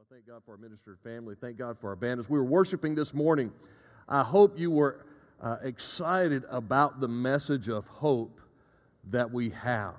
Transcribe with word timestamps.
Well, 0.00 0.06
thank 0.18 0.26
God 0.26 0.42
for 0.46 0.52
our 0.52 0.56
ministered 0.56 0.98
family. 1.04 1.34
Thank 1.38 1.58
God 1.58 1.78
for 1.78 1.90
our 1.90 1.96
band. 1.96 2.20
As 2.20 2.30
we 2.30 2.38
were 2.38 2.44
worshiping 2.44 2.94
this 2.94 3.12
morning, 3.12 3.52
I 4.08 4.22
hope 4.22 4.58
you 4.58 4.70
were 4.70 5.04
uh, 5.42 5.58
excited 5.62 6.44
about 6.48 7.00
the 7.00 7.08
message 7.08 7.68
of 7.68 7.86
hope 7.86 8.40
that 9.10 9.30
we 9.30 9.50
have. 9.50 9.92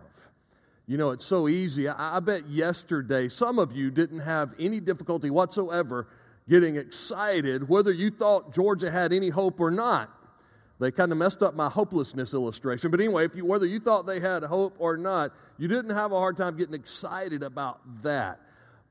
You 0.87 0.97
know, 0.97 1.11
it's 1.11 1.27
so 1.27 1.47
easy. 1.47 1.87
I, 1.87 2.17
I 2.17 2.19
bet 2.19 2.47
yesterday 2.47 3.27
some 3.27 3.59
of 3.59 3.73
you 3.73 3.91
didn't 3.91 4.21
have 4.21 4.55
any 4.57 4.79
difficulty 4.79 5.29
whatsoever 5.29 6.07
getting 6.49 6.77
excited 6.77 7.69
whether 7.69 7.91
you 7.91 8.09
thought 8.09 8.55
Georgia 8.55 8.89
had 8.89 9.13
any 9.13 9.29
hope 9.29 9.59
or 9.59 9.69
not. 9.69 10.09
They 10.79 10.89
kind 10.89 11.11
of 11.11 11.19
messed 11.19 11.43
up 11.43 11.53
my 11.53 11.69
hopelessness 11.69 12.33
illustration. 12.33 12.89
But 12.89 13.01
anyway, 13.01 13.25
if 13.25 13.35
you, 13.35 13.45
whether 13.45 13.67
you 13.67 13.79
thought 13.79 14.07
they 14.07 14.19
had 14.19 14.41
hope 14.45 14.77
or 14.79 14.97
not, 14.97 15.31
you 15.59 15.67
didn't 15.67 15.95
have 15.95 16.11
a 16.11 16.17
hard 16.17 16.37
time 16.37 16.57
getting 16.57 16.73
excited 16.73 17.43
about 17.43 17.81
that. 18.01 18.39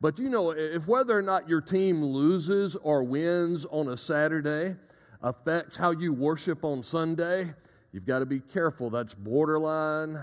But 0.00 0.18
you 0.18 0.30
know, 0.30 0.50
if 0.50 0.88
whether 0.88 1.16
or 1.16 1.22
not 1.22 1.48
your 1.48 1.60
team 1.60 2.02
loses 2.02 2.74
or 2.76 3.04
wins 3.04 3.66
on 3.66 3.88
a 3.88 3.96
Saturday 3.96 4.76
affects 5.22 5.76
how 5.76 5.90
you 5.90 6.12
worship 6.12 6.64
on 6.64 6.82
Sunday, 6.82 7.52
you've 7.92 8.06
got 8.06 8.20
to 8.20 8.26
be 8.26 8.40
careful. 8.40 8.88
That's 8.88 9.14
borderline 9.14 10.22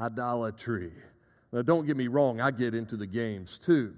idolatry. 0.00 0.92
Now, 1.52 1.62
don't 1.62 1.86
get 1.86 1.96
me 1.96 2.06
wrong, 2.06 2.40
I 2.40 2.50
get 2.50 2.74
into 2.74 2.96
the 2.96 3.06
games 3.06 3.58
too. 3.58 3.94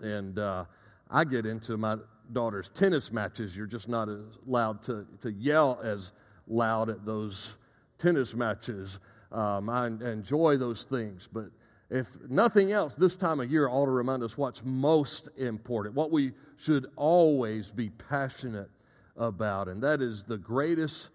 And 0.00 0.38
uh, 0.38 0.64
I 1.10 1.24
get 1.24 1.46
into 1.46 1.76
my 1.76 1.96
daughter's 2.32 2.70
tennis 2.70 3.12
matches. 3.12 3.56
You're 3.56 3.66
just 3.66 3.88
not 3.88 4.08
allowed 4.46 4.82
to, 4.84 5.06
to 5.20 5.30
yell 5.30 5.78
as 5.82 6.12
loud 6.48 6.88
at 6.88 7.04
those 7.04 7.56
tennis 7.98 8.34
matches. 8.34 8.98
Um, 9.30 9.68
I 9.68 9.86
enjoy 9.86 10.56
those 10.56 10.84
things, 10.84 11.28
but 11.30 11.50
if 11.94 12.08
nothing 12.28 12.72
else, 12.72 12.96
this 12.96 13.14
time 13.14 13.38
of 13.38 13.52
year 13.52 13.68
ought 13.68 13.84
to 13.84 13.92
remind 13.92 14.24
us 14.24 14.36
what's 14.36 14.64
most 14.64 15.28
important, 15.36 15.94
what 15.94 16.10
we 16.10 16.32
should 16.56 16.86
always 16.96 17.70
be 17.70 17.88
passionate 17.88 18.68
about, 19.16 19.68
and 19.68 19.80
that 19.84 20.02
is 20.02 20.24
the 20.24 20.36
greatest 20.36 21.10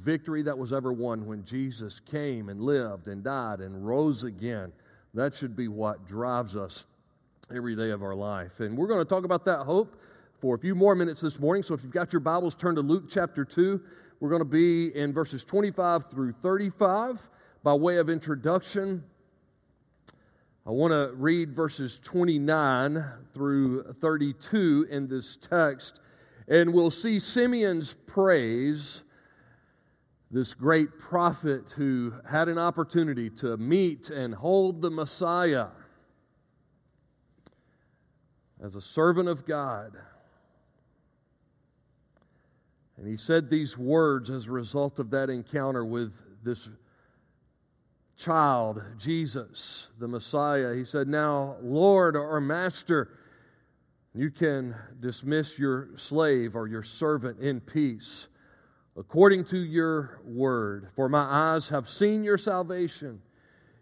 victory 0.00 0.42
that 0.42 0.58
was 0.58 0.70
ever 0.70 0.92
won 0.92 1.24
when 1.24 1.44
Jesus 1.44 1.98
came 1.98 2.50
and 2.50 2.60
lived 2.60 3.08
and 3.08 3.24
died 3.24 3.60
and 3.60 3.86
rose 3.86 4.22
again. 4.22 4.70
That 5.14 5.34
should 5.34 5.56
be 5.56 5.66
what 5.66 6.06
drives 6.06 6.56
us 6.56 6.84
every 7.50 7.74
day 7.74 7.88
of 7.88 8.02
our 8.02 8.14
life. 8.14 8.60
And 8.60 8.76
we're 8.76 8.86
going 8.86 9.00
to 9.00 9.08
talk 9.08 9.24
about 9.24 9.46
that 9.46 9.60
hope 9.60 9.98
for 10.40 10.54
a 10.54 10.58
few 10.58 10.74
more 10.74 10.94
minutes 10.94 11.22
this 11.22 11.40
morning. 11.40 11.62
So 11.62 11.72
if 11.72 11.82
you've 11.82 11.90
got 11.90 12.12
your 12.12 12.20
Bibles, 12.20 12.54
turn 12.54 12.74
to 12.74 12.82
Luke 12.82 13.04
chapter 13.08 13.46
2. 13.46 13.80
We're 14.20 14.28
going 14.28 14.42
to 14.42 14.44
be 14.44 14.94
in 14.94 15.14
verses 15.14 15.42
25 15.42 16.10
through 16.10 16.32
35 16.32 17.30
by 17.62 17.72
way 17.72 17.96
of 17.96 18.10
introduction. 18.10 19.02
I 20.68 20.70
want 20.70 20.92
to 20.92 21.14
read 21.14 21.54
verses 21.54 21.98
29 22.04 23.02
through 23.32 23.84
32 23.84 24.88
in 24.90 25.08
this 25.08 25.38
text, 25.38 25.98
and 26.46 26.74
we'll 26.74 26.90
see 26.90 27.20
Simeon's 27.20 27.94
praise, 27.94 29.02
this 30.30 30.52
great 30.52 30.98
prophet 30.98 31.72
who 31.74 32.12
had 32.28 32.50
an 32.50 32.58
opportunity 32.58 33.30
to 33.30 33.56
meet 33.56 34.10
and 34.10 34.34
hold 34.34 34.82
the 34.82 34.90
Messiah 34.90 35.68
as 38.62 38.74
a 38.74 38.82
servant 38.82 39.30
of 39.30 39.46
God. 39.46 39.96
And 42.98 43.08
he 43.08 43.16
said 43.16 43.48
these 43.48 43.78
words 43.78 44.28
as 44.28 44.48
a 44.48 44.52
result 44.52 44.98
of 44.98 45.08
that 45.12 45.30
encounter 45.30 45.82
with 45.82 46.12
this 46.44 46.68
child, 48.18 48.82
Jesus, 48.98 49.88
the 49.98 50.08
Messiah. 50.08 50.74
He 50.74 50.84
said, 50.84 51.08
Now, 51.08 51.56
Lord 51.62 52.16
or 52.16 52.40
Master, 52.40 53.08
you 54.14 54.30
can 54.30 54.74
dismiss 55.00 55.58
your 55.58 55.90
slave 55.94 56.56
or 56.56 56.66
your 56.66 56.82
servant 56.82 57.38
in 57.38 57.60
peace 57.60 58.28
according 58.96 59.44
to 59.44 59.58
your 59.58 60.20
word. 60.24 60.88
For 60.96 61.08
my 61.08 61.22
eyes 61.22 61.68
have 61.68 61.88
seen 61.88 62.24
your 62.24 62.36
salvation. 62.36 63.22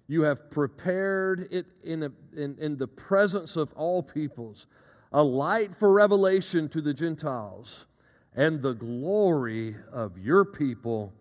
You 0.07 0.23
have 0.23 0.51
prepared 0.51 1.49
it 1.51 1.67
in, 1.83 2.03
a, 2.03 2.13
in, 2.37 2.57
in 2.61 2.77
the 2.77 2.87
presence 2.87 3.57
of 3.57 3.73
all 3.73 4.03
peoples, 4.03 4.67
a 5.11 5.23
light 5.23 5.75
for 5.75 5.91
revelation 5.91 6.69
to 6.69 6.83
the 6.83 6.93
Gentiles, 6.93 7.87
and 8.35 8.61
the 8.61 8.75
glory 8.75 9.77
of 9.91 10.19
your 10.19 10.45
people, 10.45 11.15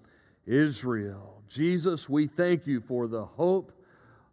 Israel. 0.46 1.34
Jesus, 1.48 2.10
we 2.10 2.28
thank 2.28 2.68
you 2.68 2.82
for 2.82 3.08
the 3.08 3.26
hope 3.26 3.72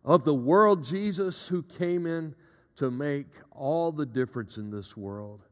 of 0.04 0.24
the 0.24 0.34
world, 0.34 0.84
Jesus, 0.84 1.48
who 1.48 1.62
came 1.62 2.06
in 2.06 2.34
to 2.76 2.90
make 2.90 3.26
all 3.50 3.92
the 3.92 4.06
difference 4.06 4.56
in 4.56 4.70
this 4.70 4.96
world, 4.96 5.42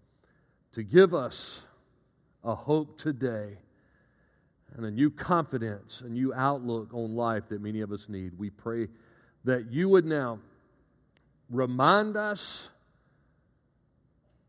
to 0.72 0.82
give 0.82 1.15
us 1.15 1.66
a 2.43 2.54
hope 2.54 2.98
today 2.98 3.59
and 4.76 4.87
a 4.87 4.91
new 4.91 5.10
confidence, 5.10 6.00
a 6.00 6.09
new 6.09 6.32
outlook 6.32 6.94
on 6.94 7.15
life 7.15 7.48
that 7.48 7.60
many 7.60 7.81
of 7.81 7.92
us 7.92 8.09
need. 8.09 8.38
We 8.38 8.50
pray 8.50 8.88
that 9.44 9.71
you 9.71 9.88
would 9.88 10.06
now 10.06 10.38
remind 11.50 12.16
us 12.16 12.69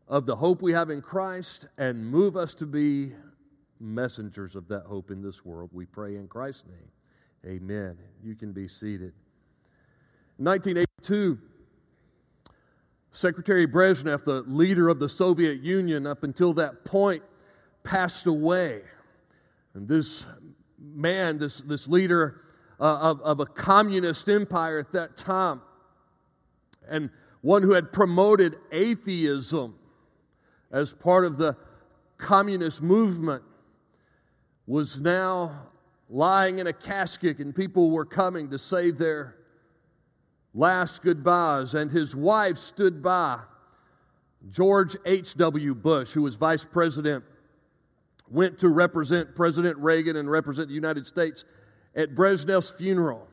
of 0.08 0.26
the 0.26 0.36
hope 0.36 0.62
we 0.62 0.72
have 0.72 0.90
in 0.90 1.00
Christ 1.02 1.66
and 1.78 2.06
move 2.06 2.36
us 2.36 2.54
to 2.54 2.66
be 2.66 3.12
messengers 3.80 4.54
of 4.54 4.68
that 4.68 4.84
hope 4.84 5.10
in 5.10 5.22
this 5.22 5.44
world. 5.44 5.70
We 5.72 5.86
pray 5.86 6.16
in 6.16 6.28
Christ's 6.28 6.66
name. 6.66 6.90
Amen. 7.44 7.98
You 8.22 8.36
can 8.36 8.52
be 8.52 8.68
seated. 8.68 9.12
1982, 10.36 11.38
Secretary 13.10 13.66
Brezhnev, 13.66 14.24
the 14.24 14.42
leader 14.42 14.88
of 14.88 15.00
the 15.00 15.08
Soviet 15.08 15.60
Union 15.60 16.06
up 16.06 16.22
until 16.22 16.52
that 16.54 16.84
point, 16.84 17.22
passed 17.82 18.26
away. 18.26 18.82
And 19.74 19.88
this 19.88 20.24
man, 20.78 21.38
this, 21.38 21.60
this 21.62 21.88
leader 21.88 22.42
uh, 22.78 22.98
of, 22.98 23.20
of 23.22 23.40
a 23.40 23.46
communist 23.46 24.28
empire 24.28 24.78
at 24.78 24.92
that 24.92 25.16
time, 25.16 25.62
and 26.88 27.10
one 27.40 27.62
who 27.62 27.72
had 27.72 27.92
promoted 27.92 28.56
atheism 28.70 29.74
as 30.70 30.92
part 30.92 31.24
of 31.24 31.38
the 31.38 31.56
communist 32.18 32.80
movement, 32.80 33.42
was 34.64 35.00
now 35.00 35.71
lying 36.12 36.58
in 36.58 36.66
a 36.66 36.72
casket, 36.72 37.38
and 37.38 37.54
people 37.54 37.90
were 37.90 38.04
coming 38.04 38.50
to 38.50 38.58
say 38.58 38.90
their 38.90 39.34
last 40.52 41.02
goodbyes, 41.02 41.72
and 41.72 41.90
his 41.90 42.14
wife 42.14 42.58
stood 42.58 43.02
by. 43.02 43.40
George 44.50 44.96
H.W. 45.06 45.74
Bush, 45.74 46.12
who 46.12 46.22
was 46.22 46.36
vice 46.36 46.64
president, 46.64 47.24
went 48.28 48.58
to 48.58 48.68
represent 48.68 49.34
President 49.34 49.78
Reagan 49.78 50.16
and 50.16 50.30
represent 50.30 50.68
the 50.68 50.74
United 50.74 51.06
States 51.06 51.44
at 51.94 52.14
Brezhnev's 52.14 52.70
funeral. 52.70 53.28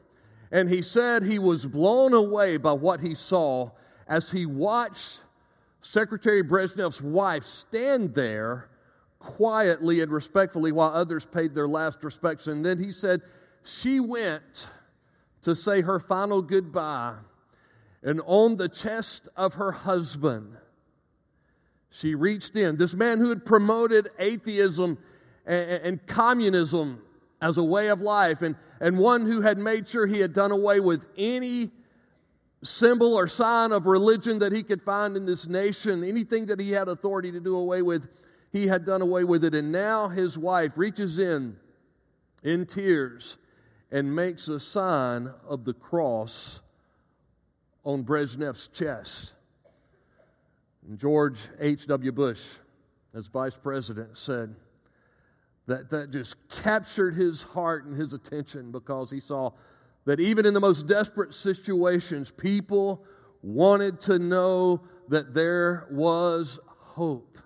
And 0.51 0.69
he 0.69 0.81
said 0.81 1.23
he 1.23 1.39
was 1.39 1.65
blown 1.65 2.13
away 2.13 2.57
by 2.57 2.73
what 2.73 3.01
he 3.01 3.13
saw 3.13 3.71
as 4.07 4.31
he 4.31 4.45
watched 4.45 5.21
Secretary 5.81 6.43
Brezhnev's 6.43 7.01
wife 7.01 7.43
stand 7.43 8.13
there 8.13 8.69
quietly 9.19 10.01
and 10.01 10.11
respectfully 10.11 10.71
while 10.71 10.89
others 10.89 11.25
paid 11.25 11.53
their 11.53 11.67
last 11.67 12.03
respects. 12.03 12.47
And 12.47 12.65
then 12.65 12.79
he 12.79 12.91
said, 12.91 13.21
She 13.63 13.99
went 13.99 14.69
to 15.41 15.55
say 15.55 15.81
her 15.81 15.99
final 15.99 16.41
goodbye, 16.41 17.15
and 18.01 18.21
on 18.25 18.57
the 18.57 18.69
chest 18.69 19.27
of 19.35 19.55
her 19.55 19.71
husband, 19.71 20.57
she 21.89 22.15
reached 22.15 22.55
in. 22.55 22.77
This 22.77 22.93
man 22.93 23.17
who 23.17 23.29
had 23.29 23.45
promoted 23.45 24.09
atheism 24.19 24.97
and, 25.45 25.69
and 25.69 26.07
communism 26.07 27.01
as 27.41 27.57
a 27.57 27.63
way 27.63 27.87
of 27.87 28.01
life, 28.01 28.41
and, 28.41 28.55
and 28.79 28.97
one 28.97 29.25
who 29.25 29.41
had 29.41 29.57
made 29.57 29.87
sure 29.87 30.05
he 30.05 30.19
had 30.19 30.33
done 30.33 30.51
away 30.51 30.79
with 30.79 31.05
any 31.17 31.71
symbol 32.61 33.15
or 33.15 33.27
sign 33.27 33.71
of 33.71 33.85
religion 33.85 34.39
that 34.39 34.51
he 34.51 34.61
could 34.61 34.81
find 34.81 35.15
in 35.15 35.25
this 35.25 35.47
nation, 35.47 36.03
anything 36.03 36.47
that 36.47 36.59
he 36.59 36.71
had 36.71 36.89
authority 36.89 37.31
to 37.31 37.39
do 37.39 37.55
away 37.55 37.81
with 37.81 38.09
he 38.51 38.67
had 38.67 38.85
done 38.85 39.01
away 39.01 39.23
with 39.23 39.43
it. 39.43 39.53
And 39.53 39.71
now 39.71 40.07
his 40.07 40.37
wife 40.37 40.77
reaches 40.77 41.19
in 41.19 41.57
in 42.43 42.65
tears 42.65 43.37
and 43.91 44.15
makes 44.15 44.47
a 44.47 44.59
sign 44.59 45.31
of 45.47 45.65
the 45.65 45.73
cross 45.73 46.61
on 47.83 48.03
Brezhnev's 48.03 48.67
chest. 48.67 49.33
And 50.87 50.97
George 50.97 51.39
H.W. 51.59 52.11
Bush, 52.11 52.55
as 53.13 53.27
vice 53.27 53.57
president, 53.57 54.17
said 54.17 54.55
that 55.67 55.89
that 55.89 56.11
just 56.11 56.35
captured 56.49 57.15
his 57.15 57.43
heart 57.43 57.85
and 57.85 57.95
his 57.95 58.13
attention 58.13 58.71
because 58.71 59.11
he 59.11 59.19
saw 59.19 59.51
that 60.05 60.19
even 60.19 60.45
in 60.45 60.53
the 60.53 60.59
most 60.59 60.87
desperate 60.87 61.33
situations, 61.33 62.31
people 62.31 63.03
wanted 63.43 63.99
to 64.01 64.17
know 64.17 64.81
that 65.09 65.33
there 65.33 65.87
was 65.91 66.59
hope 66.65 67.37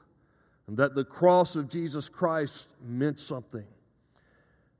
and 0.67 0.77
that 0.77 0.95
the 0.95 1.03
cross 1.03 1.55
of 1.55 1.69
Jesus 1.69 2.09
Christ 2.09 2.67
meant 2.83 3.19
something. 3.19 3.65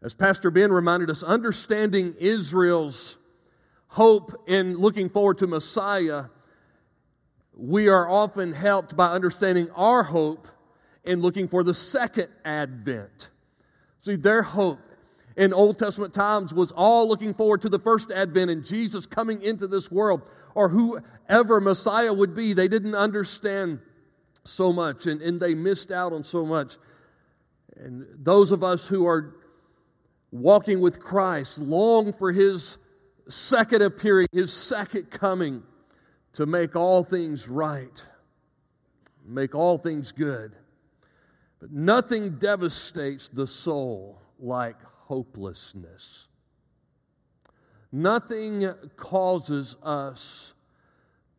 As 0.01 0.13
Pastor 0.13 0.51
Ben 0.51 0.71
reminded 0.71 1.09
us, 1.09 1.23
understanding 1.23 2.15
Israel's 2.19 3.17
hope 3.87 4.43
in 4.47 4.77
looking 4.77 5.09
forward 5.09 5.37
to 5.39 5.47
Messiah 5.47 6.25
we 7.55 7.87
are 7.87 8.09
often 8.09 8.53
helped 8.53 8.95
by 8.95 9.07
understanding 9.07 9.69
our 9.75 10.03
hope 10.03 10.47
in 11.03 11.21
looking 11.21 11.47
for 11.47 11.63
the 11.63 11.73
second 11.73 12.27
advent. 12.43 13.29
See, 13.99 14.15
their 14.15 14.41
hope 14.41 14.79
in 15.35 15.53
Old 15.53 15.79
Testament 15.79 16.13
times 16.13 16.53
was 16.53 16.71
all 16.71 17.07
looking 17.07 17.33
forward 17.33 17.61
to 17.61 17.69
the 17.69 17.79
first 17.79 18.11
advent 18.11 18.49
and 18.51 18.65
Jesus 18.65 19.05
coming 19.05 19.41
into 19.41 19.67
this 19.67 19.91
world 19.91 20.29
or 20.55 20.69
whoever 20.69 21.59
Messiah 21.59 22.13
would 22.13 22.35
be. 22.35 22.53
They 22.53 22.67
didn't 22.67 22.95
understand 22.95 23.79
so 24.45 24.73
much 24.73 25.05
and, 25.07 25.21
and 25.21 25.39
they 25.39 25.55
missed 25.55 25.91
out 25.91 26.13
on 26.13 26.23
so 26.23 26.45
much. 26.45 26.77
And 27.77 28.05
those 28.17 28.51
of 28.51 28.63
us 28.63 28.87
who 28.87 29.07
are 29.07 29.35
walking 30.31 30.81
with 30.81 30.99
Christ 30.99 31.59
long 31.59 32.13
for 32.13 32.31
his 32.31 32.77
second 33.29 33.81
appearing, 33.81 34.27
his 34.31 34.51
second 34.51 35.09
coming 35.09 35.63
to 36.33 36.45
make 36.45 36.75
all 36.75 37.03
things 37.03 37.47
right, 37.47 38.03
make 39.25 39.55
all 39.55 39.77
things 39.77 40.11
good. 40.11 40.53
But 41.59 41.71
nothing 41.71 42.37
devastates 42.37 43.29
the 43.29 43.47
soul 43.47 44.21
like 44.39 44.75
hopelessness. 44.83 46.27
Nothing 47.91 48.67
causes 48.95 49.77
us 49.83 50.52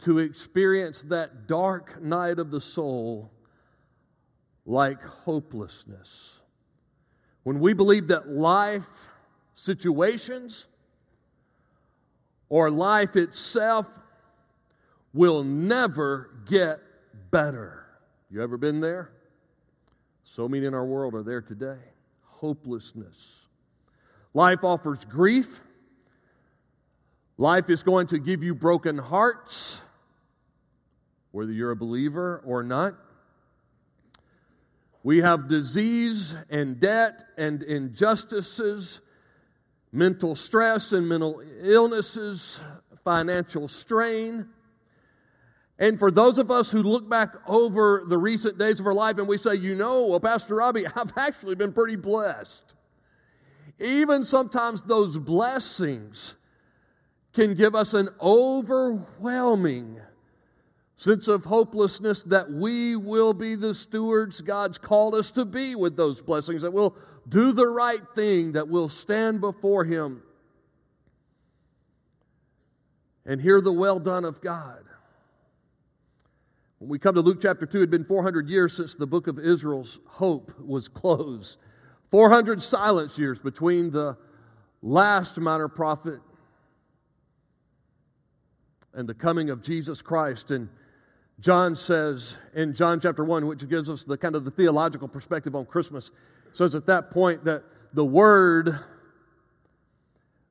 to 0.05 0.19
experience 0.19 1.03
that 1.03 1.47
dark 1.47 2.03
night 2.03 2.39
of 2.39 2.51
the 2.51 2.61
soul 2.61 3.31
like 4.67 5.03
hopelessness. 5.03 6.41
When 7.43 7.61
we 7.61 7.73
believe 7.75 8.09
that 8.09 8.29
life 8.29 9.09
situations 9.55 10.67
or 12.49 12.71
life 12.71 13.17
itself 13.17 13.89
will 15.13 15.45
never 15.45 16.31
get 16.47 16.81
better. 17.31 17.87
You 18.31 18.43
ever 18.43 18.57
been 18.57 18.81
there? 18.81 19.11
So 20.25 20.49
many 20.49 20.67
in 20.67 20.75
our 20.75 20.85
world 20.85 21.15
are 21.15 21.23
there 21.23 21.41
today. 21.41 21.79
Hopelessness. 22.25 23.47
Life 24.35 24.65
offers 24.65 25.05
grief. 25.05 25.61
Life 27.39 27.71
is 27.71 27.83
going 27.83 28.09
to 28.09 28.19
give 28.19 28.43
you 28.43 28.55
broken 28.55 28.99
hearts, 28.99 29.83
whether 31.35 31.51
you're 31.51 31.73
a 31.73 31.77
believer 31.77 32.41
or 32.47 32.63
not. 32.63 32.95
We 35.03 35.19
have 35.19 35.49
disease 35.49 36.37
and 36.49 36.79
debt 36.79 37.25
and 37.37 37.61
injustices, 37.65 39.01
mental 39.91 40.37
stress 40.37 40.93
and 40.93 41.09
mental 41.09 41.43
illnesses, 41.61 42.63
financial 43.03 43.67
strain. 43.67 44.47
And 45.77 45.99
for 45.99 46.13
those 46.13 46.39
of 46.39 46.53
us 46.53 46.71
who 46.71 46.85
look 46.85 47.11
back 47.11 47.35
over 47.49 48.05
the 48.07 48.17
recent 48.17 48.57
days 48.57 48.79
of 48.79 48.87
our 48.87 48.95
life 48.95 49.19
and 49.19 49.27
we 49.27 49.37
say, 49.37 49.57
you 49.57 49.75
know, 49.75 50.07
well, 50.07 50.21
Pastor 50.21 50.55
Robbie, 50.55 50.87
I've 50.97 51.13
actually 51.17 51.57
been 51.57 51.73
pretty 51.73 51.97
blessed. 51.97 52.75
Even 53.81 54.25
sometimes 54.25 54.85
those 54.85 55.19
blessings 55.19 56.37
can 57.33 57.55
give 57.55 57.75
us 57.75 57.93
an 57.93 58.09
overwhelming 58.21 60.01
sense 60.97 61.29
of 61.29 61.45
hopelessness 61.45 62.23
that 62.25 62.51
we 62.51 62.97
will 62.97 63.35
be 63.35 63.55
the 63.55 63.75
stewards 63.75 64.41
God's 64.41 64.79
called 64.79 65.15
us 65.15 65.31
to 65.33 65.45
be 65.45 65.75
with 65.75 65.97
those 65.97 66.21
blessings, 66.21 66.63
that 66.63 66.73
we'll 66.73 66.97
do 67.29 67.53
the 67.53 67.67
right 67.67 68.03
thing, 68.15 68.53
that 68.53 68.69
we'll 68.69 68.89
stand 68.89 69.41
before 69.41 69.85
Him 69.85 70.23
and 73.27 73.41
hear 73.41 73.61
the 73.61 73.73
well 73.73 73.99
done 73.99 74.25
of 74.25 74.41
God. 74.41 74.85
When 76.79 76.91
we 76.91 76.99
come 76.99 77.15
to 77.15 77.23
Luke 77.23 77.39
chapter 77.41 77.67
2, 77.67 77.79
it 77.79 77.81
had 77.81 77.91
been 77.91 78.05
400 78.05 78.49
years 78.49 78.77
since 78.77 78.95
the 78.95 79.07
book 79.07 79.27
of 79.27 79.39
Israel's 79.39 80.01
hope 80.07 80.53
was 80.61 80.87
closed. 80.87 81.57
400 82.11 82.63
silence 82.63 83.19
years 83.19 83.41
between 83.41 83.91
the 83.91 84.17
last 84.83 85.39
minor 85.41 85.69
prophet 85.69 86.21
and 88.93 89.09
the 89.09 89.15
coming 89.15 89.51
of 89.51 89.63
Jesus 89.63 90.03
Christ. 90.03 90.51
And 90.51 90.69
John 91.41 91.75
says 91.77 92.39
in 92.55 92.75
John 92.75 93.01
chapter 93.01 93.25
1, 93.25 93.47
which 93.47 93.69
gives 93.69 93.91
us 93.91 94.05
the 94.05 94.17
kind 94.17 94.37
of 94.37 94.45
the 94.45 94.51
theological 94.51 95.09
perspective 95.09 95.55
on 95.55 95.67
Christmas, 95.67 96.11
says 96.53 96.75
at 96.75 96.87
that 96.87 97.11
point 97.11 97.45
that 97.45 97.65
the 97.93 98.05
Word 98.05 98.79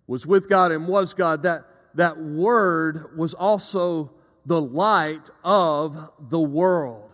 was 0.08 0.28
with 0.28 0.50
God 0.50 0.72
and 0.72 0.88
was 0.88 1.14
God. 1.14 1.44
That, 1.44 1.66
that 1.96 2.20
Word 2.20 3.18
was 3.18 3.34
also 3.34 4.12
the 4.46 4.62
light 4.62 5.30
of 5.44 6.12
the 6.30 6.40
world. 6.40 7.10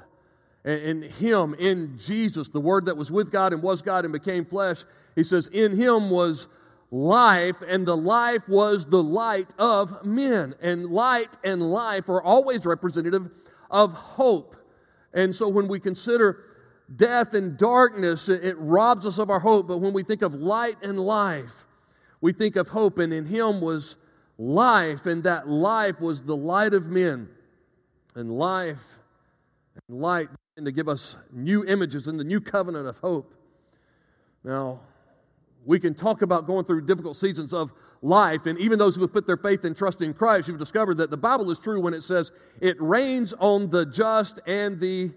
And 0.66 0.82
in 0.82 1.02
Him, 1.04 1.56
in 1.58 1.98
Jesus, 1.98 2.50
the 2.50 2.60
Word 2.60 2.86
that 2.86 2.98
was 2.98 3.12
with 3.12 3.32
God 3.32 3.54
and 3.54 3.62
was 3.62 3.82
God 3.82 4.04
and 4.04 4.12
became 4.12 4.46
flesh, 4.46 4.84
He 5.16 5.24
says, 5.24 5.48
in 5.48 5.76
Him 5.76 6.10
was 6.10 6.48
life, 6.92 7.58
and 7.68 7.86
the 7.86 7.96
life 7.96 8.48
was 8.50 8.88
the 8.88 9.04
light 9.04 9.50
of 9.60 10.04
men. 10.04 10.56
And 10.60 10.88
light 10.88 11.38
and 11.44 11.72
life 11.72 12.10
are 12.10 12.22
always 12.22 12.66
representative 12.66 13.30
of 13.70 13.94
hope. 13.94 14.56
And 15.14 15.36
so 15.36 15.48
when 15.48 15.68
we 15.68 15.80
consider 15.80 16.44
death 16.96 17.34
and 17.34 17.58
darkness, 17.58 18.30
it, 18.30 18.58
robs 18.58 19.06
us 19.06 19.18
of 19.18 19.30
our 19.30 19.40
hope. 19.40 19.68
But 19.68 19.78
when 19.78 19.94
we 19.94 20.04
think 20.04 20.22
of 20.22 20.36
light 20.36 20.78
and 20.82 21.00
life, 21.00 21.66
we 22.22 22.34
think 22.34 22.56
of 22.56 22.70
hope. 22.70 22.98
And 23.00 23.14
in 23.14 23.26
Him 23.26 23.62
was 23.62 23.96
life, 24.38 25.06
and 25.06 25.24
that 25.24 25.48
life 25.48 26.00
was 26.00 26.24
the 26.24 26.36
light 26.36 26.74
of 26.74 26.88
men. 26.88 27.30
And 28.16 28.32
life 28.32 29.00
and 29.88 30.02
light 30.02 30.30
and 30.60 30.66
to 30.66 30.74
give 30.74 30.90
us 30.90 31.16
new 31.32 31.64
images 31.64 32.10
in 32.10 32.18
the 32.18 32.24
new 32.24 32.42
covenant 32.42 32.86
of 32.86 32.98
hope. 33.00 33.34
Now, 34.44 34.82
we 35.66 35.80
can 35.80 35.94
talk 35.94 36.22
about 36.22 36.48
going 36.48 36.66
through 36.66 36.86
difficult 36.86 37.16
seasons 37.16 37.54
of 37.54 37.74
life, 38.02 38.46
and 38.46 38.58
even 38.60 38.80
those 38.80 38.96
who 38.96 39.02
have 39.02 39.14
put 39.14 39.28
their 39.28 39.38
faith 39.38 39.66
and 39.66 39.76
trust 39.76 40.02
in 40.02 40.14
Christ, 40.14 40.48
you've 40.48 40.60
discovered 40.60 40.98
that 40.98 41.10
the 41.10 41.18
Bible 41.18 41.52
is 41.52 41.60
true 41.60 41.80
when 41.80 41.94
it 41.94 42.02
says 42.02 42.32
it 42.62 42.82
rains 42.82 43.34
on 43.34 43.70
the 43.70 43.86
just 43.86 44.40
and 44.48 44.80
the 44.80 45.12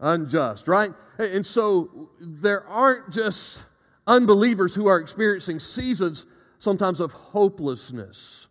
unjust, 0.00 0.68
right? 0.68 0.92
And 1.18 1.44
so 1.44 2.10
there 2.20 2.66
aren't 2.66 3.12
just 3.12 3.64
unbelievers 4.06 4.74
who 4.74 4.86
are 4.86 4.98
experiencing 4.98 5.60
seasons 5.60 6.26
sometimes 6.58 7.00
of 7.00 7.12
hopelessness. 7.12 8.48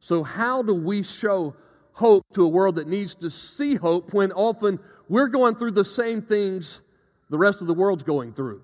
So, 0.00 0.24
how 0.24 0.62
do 0.62 0.74
we 0.74 1.02
show 1.02 1.54
hope 1.92 2.24
to 2.32 2.44
a 2.44 2.48
world 2.48 2.76
that 2.76 2.88
needs 2.88 3.14
to 3.16 3.30
see 3.30 3.76
hope 3.76 4.12
when 4.12 4.32
often 4.32 4.78
we're 5.08 5.28
going 5.28 5.54
through 5.54 5.72
the 5.72 5.84
same 5.84 6.22
things 6.22 6.80
the 7.28 7.38
rest 7.38 7.60
of 7.60 7.66
the 7.66 7.74
world's 7.74 8.02
going 8.02 8.32
through? 8.32 8.62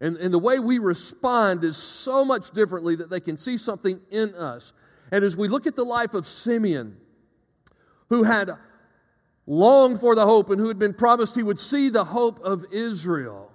And, 0.00 0.16
and 0.16 0.32
the 0.32 0.38
way 0.38 0.58
we 0.58 0.78
respond 0.78 1.64
is 1.64 1.76
so 1.76 2.24
much 2.24 2.52
differently 2.52 2.96
that 2.96 3.10
they 3.10 3.20
can 3.20 3.36
see 3.36 3.56
something 3.56 4.00
in 4.10 4.34
us. 4.34 4.72
And 5.10 5.24
as 5.24 5.36
we 5.36 5.48
look 5.48 5.66
at 5.66 5.74
the 5.74 5.84
life 5.84 6.14
of 6.14 6.26
Simeon, 6.26 6.96
who 8.08 8.22
had 8.22 8.50
longed 9.46 10.00
for 10.00 10.14
the 10.14 10.24
hope 10.24 10.50
and 10.50 10.60
who 10.60 10.68
had 10.68 10.78
been 10.78 10.94
promised 10.94 11.34
he 11.34 11.42
would 11.42 11.58
see 11.58 11.88
the 11.88 12.04
hope 12.04 12.38
of 12.40 12.64
Israel, 12.70 13.50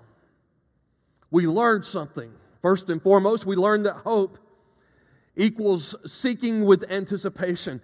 we 1.31 1.47
learned 1.47 1.85
something. 1.85 2.31
First 2.61 2.89
and 2.89 3.01
foremost, 3.01 3.45
we 3.45 3.55
learned 3.55 3.85
that 3.85 3.95
hope 3.97 4.37
equals 5.35 5.95
seeking 6.05 6.65
with 6.65 6.89
anticipation. 6.91 7.81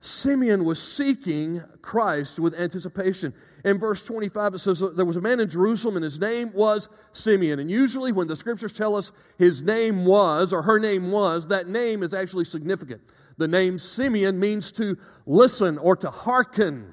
Simeon 0.00 0.64
was 0.64 0.82
seeking 0.82 1.62
Christ 1.80 2.38
with 2.38 2.54
anticipation. 2.54 3.32
In 3.64 3.78
verse 3.78 4.04
25, 4.04 4.54
it 4.54 4.58
says 4.58 4.82
there 4.96 5.04
was 5.04 5.16
a 5.16 5.20
man 5.20 5.38
in 5.38 5.48
Jerusalem 5.48 5.96
and 5.96 6.04
his 6.04 6.18
name 6.18 6.52
was 6.52 6.88
Simeon. 7.12 7.60
And 7.60 7.70
usually, 7.70 8.10
when 8.10 8.26
the 8.26 8.34
scriptures 8.34 8.72
tell 8.72 8.96
us 8.96 9.12
his 9.38 9.62
name 9.62 10.04
was 10.04 10.52
or 10.52 10.62
her 10.62 10.80
name 10.80 11.12
was, 11.12 11.46
that 11.48 11.68
name 11.68 12.02
is 12.02 12.12
actually 12.12 12.44
significant. 12.44 13.00
The 13.38 13.48
name 13.48 13.78
Simeon 13.78 14.40
means 14.40 14.72
to 14.72 14.98
listen 15.26 15.78
or 15.78 15.94
to 15.96 16.10
hearken, 16.10 16.92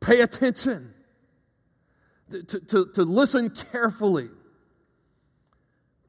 pay 0.00 0.20
attention, 0.20 0.94
to, 2.30 2.42
to, 2.42 2.86
to 2.94 3.02
listen 3.02 3.50
carefully 3.50 4.28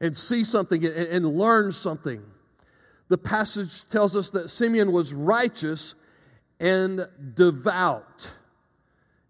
and 0.00 0.16
see 0.16 0.44
something 0.44 0.84
and, 0.84 0.94
and 0.94 1.26
learn 1.26 1.72
something. 1.72 2.22
The 3.08 3.18
passage 3.18 3.86
tells 3.86 4.14
us 4.14 4.30
that 4.30 4.50
Simeon 4.50 4.92
was 4.92 5.12
righteous 5.12 5.94
and 6.58 7.06
devout. 7.34 8.30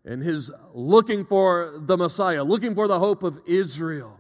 And 0.06 0.22
his 0.22 0.52
looking 0.72 1.24
for 1.24 1.74
the 1.76 1.96
Messiah, 1.96 2.44
looking 2.44 2.74
for 2.74 2.86
the 2.86 2.98
hope 2.98 3.22
of 3.24 3.40
Israel. 3.44 4.18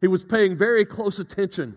He 0.00 0.06
was 0.06 0.24
paying 0.24 0.56
very 0.56 0.84
close 0.84 1.18
attention. 1.18 1.76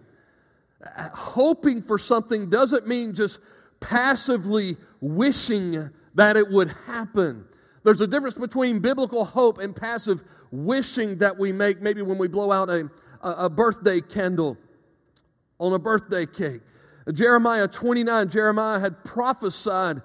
Hoping 1.14 1.82
for 1.82 1.98
something 1.98 2.50
doesn't 2.50 2.88
mean 2.88 3.14
just 3.14 3.40
passively 3.80 4.78
wishing 5.00 5.90
that 6.16 6.38
it 6.38 6.50
would 6.50 6.70
happen. 6.86 7.46
There's 7.84 8.02
a 8.02 8.08
difference 8.08 8.36
between 8.36 8.80
biblical 8.80 9.26
hope 9.26 9.58
and 9.60 9.76
passive 9.76 10.24
wishing 10.52 11.18
that 11.20 11.38
we 11.40 11.52
make 11.52 11.82
maybe 11.82 12.02
when 12.02 12.18
we 12.18 12.28
blow 12.28 12.52
out 12.52 12.70
a, 12.70 12.90
a, 13.22 13.50
birthday 13.50 14.02
candle 14.02 14.58
on 15.60 15.74
a 15.74 15.80
birthday 15.80 16.26
cake. 16.26 16.62
Jeremiah 17.12 17.68
29, 17.68 18.30
Jeremiah 18.30 18.80
had 18.80 19.04
prophesied 19.04 20.02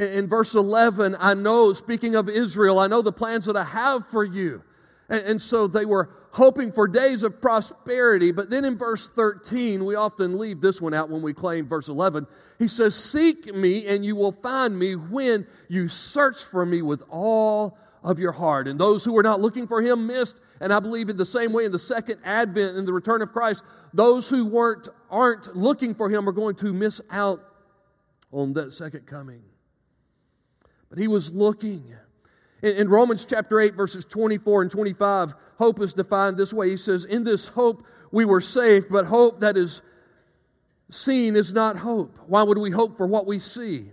In 0.00 0.28
verse 0.28 0.54
11, 0.54 1.14
I 1.20 1.34
know, 1.34 1.74
speaking 1.74 2.14
of 2.14 2.26
Israel, 2.30 2.78
I 2.78 2.86
know 2.86 3.02
the 3.02 3.12
plans 3.12 3.44
that 3.44 3.56
I 3.56 3.64
have 3.64 4.06
for 4.06 4.24
you. 4.24 4.64
And, 5.10 5.42
so 5.42 5.66
they 5.66 5.84
were 5.84 6.08
hoping 6.30 6.72
for 6.72 6.88
days 6.88 7.22
of 7.22 7.42
prosperity. 7.42 8.32
But 8.32 8.48
then 8.48 8.64
in 8.64 8.78
verse 8.78 9.10
13, 9.10 9.84
we 9.84 9.96
often 9.96 10.38
leave 10.38 10.62
this 10.62 10.80
one 10.80 10.94
out 10.94 11.10
when 11.10 11.20
we 11.20 11.34
claim 11.34 11.68
verse 11.68 11.88
11. 11.88 12.26
He 12.58 12.66
says, 12.66 12.94
Seek 12.94 13.54
me 13.54 13.88
and 13.88 14.02
you 14.02 14.16
will 14.16 14.32
find 14.32 14.78
me 14.78 14.96
when 14.96 15.46
you 15.68 15.88
search 15.88 16.44
for 16.44 16.64
me 16.64 16.80
with 16.80 17.02
all 17.10 17.76
of 18.02 18.18
your 18.18 18.32
heart. 18.32 18.68
And 18.68 18.80
those 18.80 19.04
who 19.04 19.12
were 19.12 19.22
not 19.22 19.42
looking 19.42 19.66
for 19.66 19.82
him 19.82 20.06
missed. 20.06 20.40
And 20.60 20.72
I 20.72 20.80
believe 20.80 21.10
in 21.10 21.18
the 21.18 21.26
same 21.26 21.52
way 21.52 21.66
in 21.66 21.72
the 21.72 21.78
second 21.78 22.20
advent 22.24 22.78
and 22.78 22.88
the 22.88 22.92
return 22.94 23.20
of 23.20 23.32
Christ, 23.32 23.64
those 23.92 24.30
who 24.30 24.46
weren't, 24.46 24.88
aren't 25.10 25.54
looking 25.54 25.94
for 25.94 26.08
him 26.08 26.26
are 26.26 26.32
going 26.32 26.54
to 26.56 26.72
miss 26.72 27.02
out 27.10 27.44
on 28.32 28.54
that 28.54 28.72
second 28.72 29.04
coming. 29.06 29.42
But 30.90 30.98
he 30.98 31.08
was 31.08 31.32
looking. 31.32 31.84
In, 32.62 32.76
in 32.76 32.88
Romans 32.88 33.24
chapter 33.24 33.60
8, 33.60 33.74
verses 33.74 34.04
24 34.04 34.62
and 34.62 34.70
25, 34.70 35.34
hope 35.58 35.80
is 35.80 35.94
defined 35.94 36.36
this 36.36 36.52
way. 36.52 36.70
He 36.70 36.76
says, 36.76 37.04
In 37.04 37.24
this 37.24 37.48
hope 37.48 37.86
we 38.10 38.24
were 38.24 38.40
saved, 38.40 38.88
but 38.90 39.06
hope 39.06 39.40
that 39.40 39.56
is 39.56 39.80
seen 40.90 41.36
is 41.36 41.52
not 41.52 41.76
hope. 41.76 42.18
Why 42.26 42.42
would 42.42 42.58
we 42.58 42.70
hope 42.70 42.96
for 42.96 43.06
what 43.06 43.26
we 43.26 43.38
see? 43.38 43.90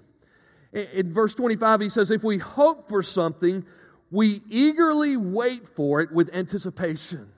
In, 0.73 0.87
in 0.93 1.13
verse 1.13 1.35
25, 1.35 1.81
he 1.81 1.89
says, 1.89 2.11
If 2.11 2.23
we 2.23 2.39
hope 2.39 2.89
for 2.89 3.03
something, 3.03 3.63
we 4.09 4.41
eagerly 4.49 5.17
wait 5.17 5.67
for 5.67 6.01
it 6.01 6.11
with 6.11 6.33
anticipation. 6.33 7.29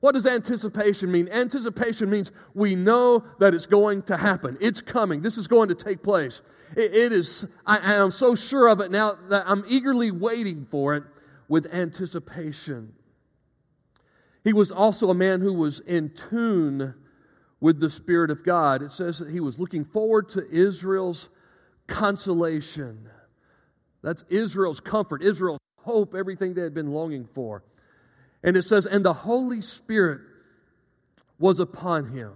What 0.00 0.12
does 0.12 0.26
anticipation 0.26 1.12
mean? 1.12 1.28
Anticipation 1.28 2.10
means 2.10 2.32
we 2.54 2.74
know 2.74 3.24
that 3.38 3.54
it's 3.54 3.66
going 3.66 4.02
to 4.02 4.16
happen. 4.16 4.58
It's 4.60 4.80
coming. 4.80 5.22
This 5.22 5.38
is 5.38 5.46
going 5.46 5.68
to 5.68 5.76
take 5.76 6.02
place. 6.02 6.42
It, 6.76 6.94
it 6.94 7.12
is, 7.12 7.46
I, 7.66 7.78
I 7.78 7.94
am 7.94 8.10
so 8.10 8.34
sure 8.34 8.68
of 8.68 8.80
it 8.80 8.90
now 8.90 9.16
that 9.28 9.44
I'm 9.46 9.64
eagerly 9.68 10.10
waiting 10.10 10.66
for 10.70 10.94
it 10.94 11.04
with 11.48 11.72
anticipation. 11.72 12.94
He 14.44 14.52
was 14.52 14.72
also 14.72 15.10
a 15.10 15.14
man 15.14 15.40
who 15.40 15.52
was 15.52 15.80
in 15.80 16.10
tune 16.10 16.94
with 17.60 17.78
the 17.78 17.90
Spirit 17.90 18.30
of 18.30 18.44
God. 18.44 18.82
It 18.82 18.90
says 18.90 19.20
that 19.20 19.30
he 19.30 19.40
was 19.40 19.60
looking 19.60 19.84
forward 19.84 20.30
to 20.30 20.48
Israel's 20.50 21.28
consolation. 21.86 23.08
That's 24.02 24.24
Israel's 24.28 24.80
comfort, 24.80 25.22
Israel's 25.22 25.60
hope, 25.78 26.14
everything 26.14 26.54
they 26.54 26.62
had 26.62 26.74
been 26.74 26.92
longing 26.92 27.28
for. 27.34 27.62
And 28.42 28.56
it 28.56 28.62
says, 28.62 28.86
and 28.86 29.04
the 29.04 29.12
Holy 29.12 29.60
Spirit 29.60 30.20
was 31.38 31.60
upon 31.60 32.08
him. 32.10 32.32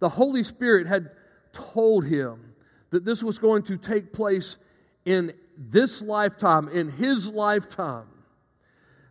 The 0.00 0.08
Holy 0.08 0.42
Spirit 0.42 0.86
had 0.86 1.10
told 1.52 2.04
him 2.04 2.54
that 2.90 3.04
this 3.04 3.22
was 3.22 3.38
going 3.38 3.62
to 3.64 3.76
take 3.76 4.12
place 4.12 4.56
in 5.04 5.32
this 5.56 6.02
lifetime, 6.02 6.68
in 6.68 6.90
his 6.90 7.28
lifetime. 7.28 8.06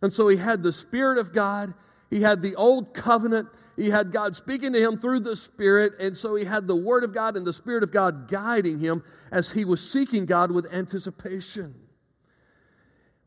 And 0.01 0.13
so 0.13 0.27
he 0.27 0.37
had 0.37 0.63
the 0.63 0.71
Spirit 0.71 1.17
of 1.17 1.33
God, 1.33 1.73
he 2.09 2.21
had 2.21 2.41
the 2.41 2.55
old 2.55 2.93
covenant, 2.93 3.49
he 3.75 3.89
had 3.89 4.11
God 4.11 4.35
speaking 4.35 4.73
to 4.73 4.79
him 4.79 4.97
through 4.97 5.19
the 5.21 5.35
Spirit, 5.35 5.93
and 5.99 6.17
so 6.17 6.35
he 6.35 6.45
had 6.45 6.67
the 6.67 6.75
Word 6.75 7.03
of 7.03 7.13
God 7.13 7.37
and 7.37 7.45
the 7.45 7.53
Spirit 7.53 7.83
of 7.83 7.91
God 7.91 8.27
guiding 8.27 8.79
him 8.79 9.03
as 9.31 9.51
he 9.51 9.65
was 9.65 9.87
seeking 9.87 10.25
God 10.25 10.51
with 10.51 10.71
anticipation. 10.73 11.75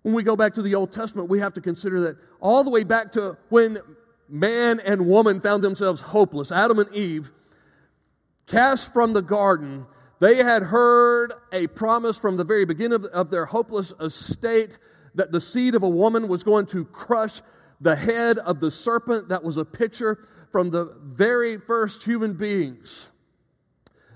When 0.03 0.15
we 0.15 0.23
go 0.23 0.35
back 0.35 0.55
to 0.55 0.63
the 0.63 0.75
Old 0.75 0.93
Testament, 0.93 1.29
we 1.29 1.41
have 1.41 1.55
to 1.55 1.61
consider 1.61 2.01
that 2.03 2.17
all 2.41 2.65
the 2.65 2.71
way 2.71 2.85
back 2.85 3.13
to 3.13 3.37
when 3.49 3.79
man 4.29 4.81
and 4.81 5.07
woman 5.07 5.41
found 5.41 5.63
themselves 5.63 6.01
hopeless, 6.01 6.51
Adam 6.51 6.79
and 6.79 6.93
Eve, 6.95 7.31
cast 8.47 8.93
from 8.93 9.13
the 9.13 9.23
garden, 9.23 9.87
they 10.21 10.37
had 10.37 10.63
heard 10.63 11.33
a 11.53 11.67
promise 11.69 12.19
from 12.19 12.37
the 12.37 12.45
very 12.45 12.65
beginning 12.65 12.95
of, 12.95 13.05
of 13.07 13.31
their 13.31 13.47
hopeless 13.47 13.93
estate 14.01 14.79
that 15.15 15.33
the 15.33 15.41
seed 15.41 15.75
of 15.75 15.83
a 15.83 15.89
woman 15.89 16.29
was 16.29 16.45
going 16.45 16.67
to 16.67 16.85
crush 16.85 17.41
the 17.81 17.97
head 17.97 18.39
of 18.39 18.61
the 18.61 18.71
serpent. 18.71 19.31
That 19.31 19.43
was 19.43 19.57
a 19.57 19.65
picture 19.65 20.25
from 20.53 20.71
the 20.71 20.95
very 21.03 21.57
first 21.57 22.05
human 22.05 22.35
beings. 22.35 23.11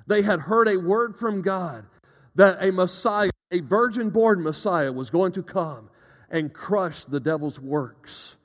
They 0.07 0.23
had 0.23 0.41
heard 0.41 0.69
a 0.69 0.77
word 0.77 1.19
from 1.19 1.43
God 1.43 1.87
that 2.35 2.63
a 2.63 2.71
Messiah 2.71 3.31
a 3.51 3.61
virgin 3.61 4.11
born 4.11 4.43
Messiah 4.43 4.93
was 4.93 5.11
going 5.11 5.33
to 5.33 5.43
come 5.43 5.89
and 6.29 6.53
crush 6.53 7.05
the 7.05 7.21
devil's 7.21 7.61
works, 7.61 8.37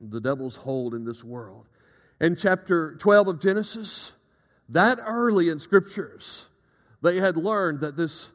the 0.00 0.20
devil's 0.20 0.56
hold 0.56 0.94
in 0.94 1.04
this 1.04 1.22
world. 1.22 1.68
In 2.20 2.34
chapter 2.34 2.96
12 2.96 3.28
of 3.28 3.40
Genesis, 3.40 4.12
that 4.68 4.98
early 5.00 5.48
in 5.48 5.60
scriptures, 5.60 6.48
they 7.02 7.16
had 7.16 7.36
learned 7.36 7.80
that 7.80 7.96
this 7.96 8.30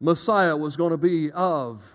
Messiah 0.00 0.56
was 0.56 0.76
going 0.76 0.92
to 0.92 0.96
be 0.96 1.30
of 1.32 1.94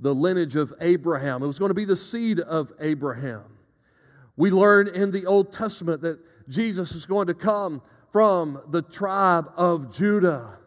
the 0.00 0.14
lineage 0.14 0.56
of 0.56 0.72
Abraham. 0.80 1.42
It 1.42 1.46
was 1.46 1.58
going 1.58 1.70
to 1.70 1.74
be 1.74 1.84
the 1.84 1.96
seed 1.96 2.40
of 2.40 2.72
Abraham. 2.80 3.42
We 4.36 4.50
learn 4.50 4.88
in 4.88 5.10
the 5.10 5.26
Old 5.26 5.52
Testament 5.52 6.02
that 6.02 6.18
Jesus 6.48 6.92
is 6.92 7.06
going 7.06 7.26
to 7.28 7.34
come 7.34 7.82
from 8.12 8.60
the 8.68 8.82
tribe 8.82 9.50
of 9.56 9.94
Judah. 9.94 10.58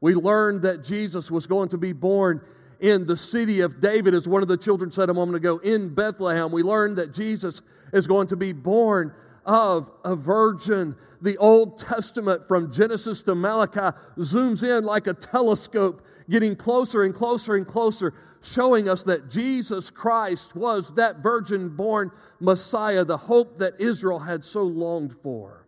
We 0.00 0.14
learned 0.14 0.62
that 0.62 0.84
Jesus 0.84 1.30
was 1.30 1.46
going 1.46 1.70
to 1.70 1.78
be 1.78 1.92
born 1.92 2.42
in 2.80 3.06
the 3.06 3.16
city 3.16 3.60
of 3.60 3.80
David, 3.80 4.14
as 4.14 4.28
one 4.28 4.42
of 4.42 4.48
the 4.48 4.56
children 4.56 4.90
said 4.90 5.08
a 5.08 5.14
moment 5.14 5.36
ago, 5.36 5.58
in 5.58 5.88
Bethlehem. 5.94 6.52
We 6.52 6.62
learned 6.62 6.98
that 6.98 7.12
Jesus 7.12 7.62
is 7.92 8.06
going 8.06 8.26
to 8.28 8.36
be 8.36 8.52
born 8.52 9.14
of 9.46 9.90
a 10.04 10.14
virgin. 10.14 10.96
The 11.22 11.38
Old 11.38 11.78
Testament 11.78 12.46
from 12.46 12.70
Genesis 12.70 13.22
to 13.22 13.34
Malachi 13.34 13.96
zooms 14.18 14.62
in 14.62 14.84
like 14.84 15.06
a 15.06 15.14
telescope, 15.14 16.04
getting 16.28 16.56
closer 16.56 17.02
and 17.04 17.14
closer 17.14 17.54
and 17.54 17.66
closer, 17.66 18.12
showing 18.42 18.88
us 18.88 19.04
that 19.04 19.30
Jesus 19.30 19.88
Christ 19.88 20.54
was 20.54 20.94
that 20.94 21.18
virgin 21.18 21.70
born 21.70 22.10
Messiah, 22.40 23.04
the 23.04 23.16
hope 23.16 23.58
that 23.58 23.80
Israel 23.80 24.18
had 24.18 24.44
so 24.44 24.62
longed 24.62 25.16
for. 25.22 25.66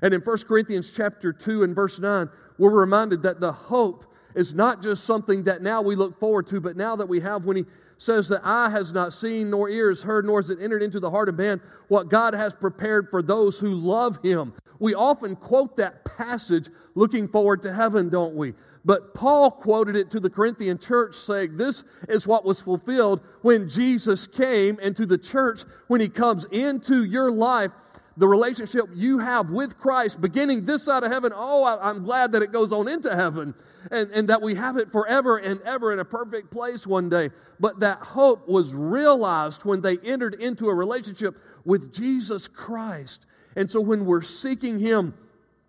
And 0.00 0.14
in 0.14 0.20
1 0.20 0.38
Corinthians 0.48 0.90
chapter 0.90 1.32
2 1.32 1.64
and 1.64 1.74
verse 1.74 1.98
9, 1.98 2.30
we're 2.56 2.70
reminded 2.70 3.22
that 3.24 3.40
the 3.40 3.52
hope 3.52 4.06
is 4.34 4.54
not 4.54 4.80
just 4.80 5.04
something 5.04 5.44
that 5.44 5.62
now 5.62 5.82
we 5.82 5.96
look 5.96 6.18
forward 6.18 6.46
to, 6.46 6.60
but 6.60 6.76
now 6.76 6.94
that 6.96 7.06
we 7.06 7.20
have 7.20 7.44
when 7.44 7.56
he 7.56 7.64
says 7.98 8.28
that 8.28 8.40
eye 8.44 8.70
has 8.70 8.92
not 8.92 9.12
seen, 9.12 9.50
nor 9.50 9.68
ears 9.68 10.02
heard, 10.02 10.24
nor 10.24 10.40
has 10.40 10.50
it 10.50 10.62
entered 10.62 10.82
into 10.82 11.00
the 11.00 11.10
heart 11.10 11.28
of 11.28 11.36
man 11.36 11.60
what 11.88 12.08
God 12.08 12.32
has 12.32 12.54
prepared 12.54 13.10
for 13.10 13.20
those 13.20 13.58
who 13.58 13.74
love 13.74 14.18
him. 14.22 14.54
We 14.78 14.94
often 14.94 15.36
quote 15.36 15.76
that 15.76 16.04
passage 16.04 16.68
looking 16.94 17.28
forward 17.28 17.62
to 17.62 17.74
heaven, 17.74 18.08
don't 18.08 18.34
we? 18.34 18.54
But 18.84 19.12
Paul 19.12 19.50
quoted 19.50 19.96
it 19.96 20.10
to 20.12 20.20
the 20.20 20.30
Corinthian 20.30 20.78
church, 20.78 21.16
saying, 21.16 21.56
This 21.56 21.84
is 22.08 22.26
what 22.26 22.44
was 22.44 22.60
fulfilled 22.60 23.20
when 23.42 23.68
Jesus 23.68 24.26
came 24.26 24.78
into 24.78 25.04
the 25.04 25.18
church, 25.18 25.62
when 25.88 26.00
he 26.00 26.08
comes 26.08 26.44
into 26.46 27.04
your 27.04 27.30
life 27.30 27.72
the 28.18 28.26
relationship 28.26 28.86
you 28.94 29.20
have 29.20 29.50
with 29.50 29.78
Christ 29.78 30.20
beginning 30.20 30.64
this 30.64 30.82
side 30.82 31.04
of 31.04 31.12
heaven. 31.12 31.32
Oh, 31.34 31.62
I, 31.64 31.88
am 31.88 32.02
glad 32.04 32.32
that 32.32 32.42
it 32.42 32.52
goes 32.52 32.72
on 32.72 32.88
into 32.88 33.14
heaven 33.14 33.54
and, 33.92 34.10
and 34.10 34.28
that 34.28 34.42
we 34.42 34.56
have 34.56 34.76
it 34.76 34.90
forever 34.90 35.38
and 35.38 35.60
ever 35.62 35.92
in 35.92 36.00
a 36.00 36.04
perfect 36.04 36.50
place 36.50 36.86
one 36.86 37.08
day. 37.08 37.30
But 37.60 37.80
that 37.80 37.98
hope 37.98 38.48
was 38.48 38.74
realized 38.74 39.64
when 39.64 39.80
they 39.80 39.98
entered 39.98 40.34
into 40.34 40.68
a 40.68 40.74
relationship 40.74 41.40
with 41.64 41.94
Jesus 41.94 42.48
Christ. 42.48 43.26
And 43.54 43.70
so 43.70 43.80
when 43.80 44.04
we're 44.04 44.22
seeking 44.22 44.78
Him, 44.78 45.14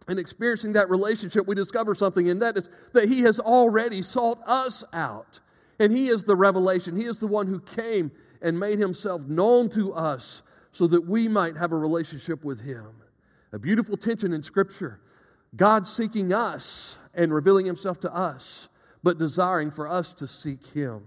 and 0.08 0.18
experiencing 0.18 0.74
that 0.74 0.90
relationship, 0.90 1.46
we 1.46 1.54
discover 1.54 1.94
something, 1.94 2.30
and 2.30 2.42
that 2.42 2.58
is 2.58 2.68
that 2.94 3.08
He 3.08 3.22
has 3.22 3.40
already 3.40 4.02
sought 4.02 4.40
us 4.48 4.84
out. 4.92 5.40
And 5.78 5.94
He 5.94 6.08
is 6.08 6.24
the 6.24 6.36
revelation. 6.36 6.96
He 6.96 7.06
is 7.06 7.20
the 7.20 7.28
one 7.28 7.46
who 7.46 7.60
came 7.60 8.12
and 8.42 8.60
made 8.60 8.80
Himself 8.80 9.28
known 9.28 9.70
to 9.70 9.94
us 9.94 10.42
so 10.72 10.88
that 10.88 11.08
we 11.08 11.28
might 11.28 11.58
have 11.58 11.72
a 11.72 11.78
relationship 11.78 12.44
with 12.44 12.62
Him. 12.62 12.88
A 13.52 13.60
beautiful 13.60 13.98
tension 13.98 14.34
in 14.34 14.44
Scripture. 14.44 15.00
God 15.56 15.88
seeking 15.88 16.34
us 16.34 16.98
and 17.14 17.34
revealing 17.34 17.66
Himself 17.66 18.00
to 18.02 18.14
us, 18.14 18.70
but 19.02 19.18
desiring 19.18 19.72
for 19.72 19.88
us 19.88 20.14
to 20.16 20.28
seek 20.28 20.68
Him. 20.68 21.02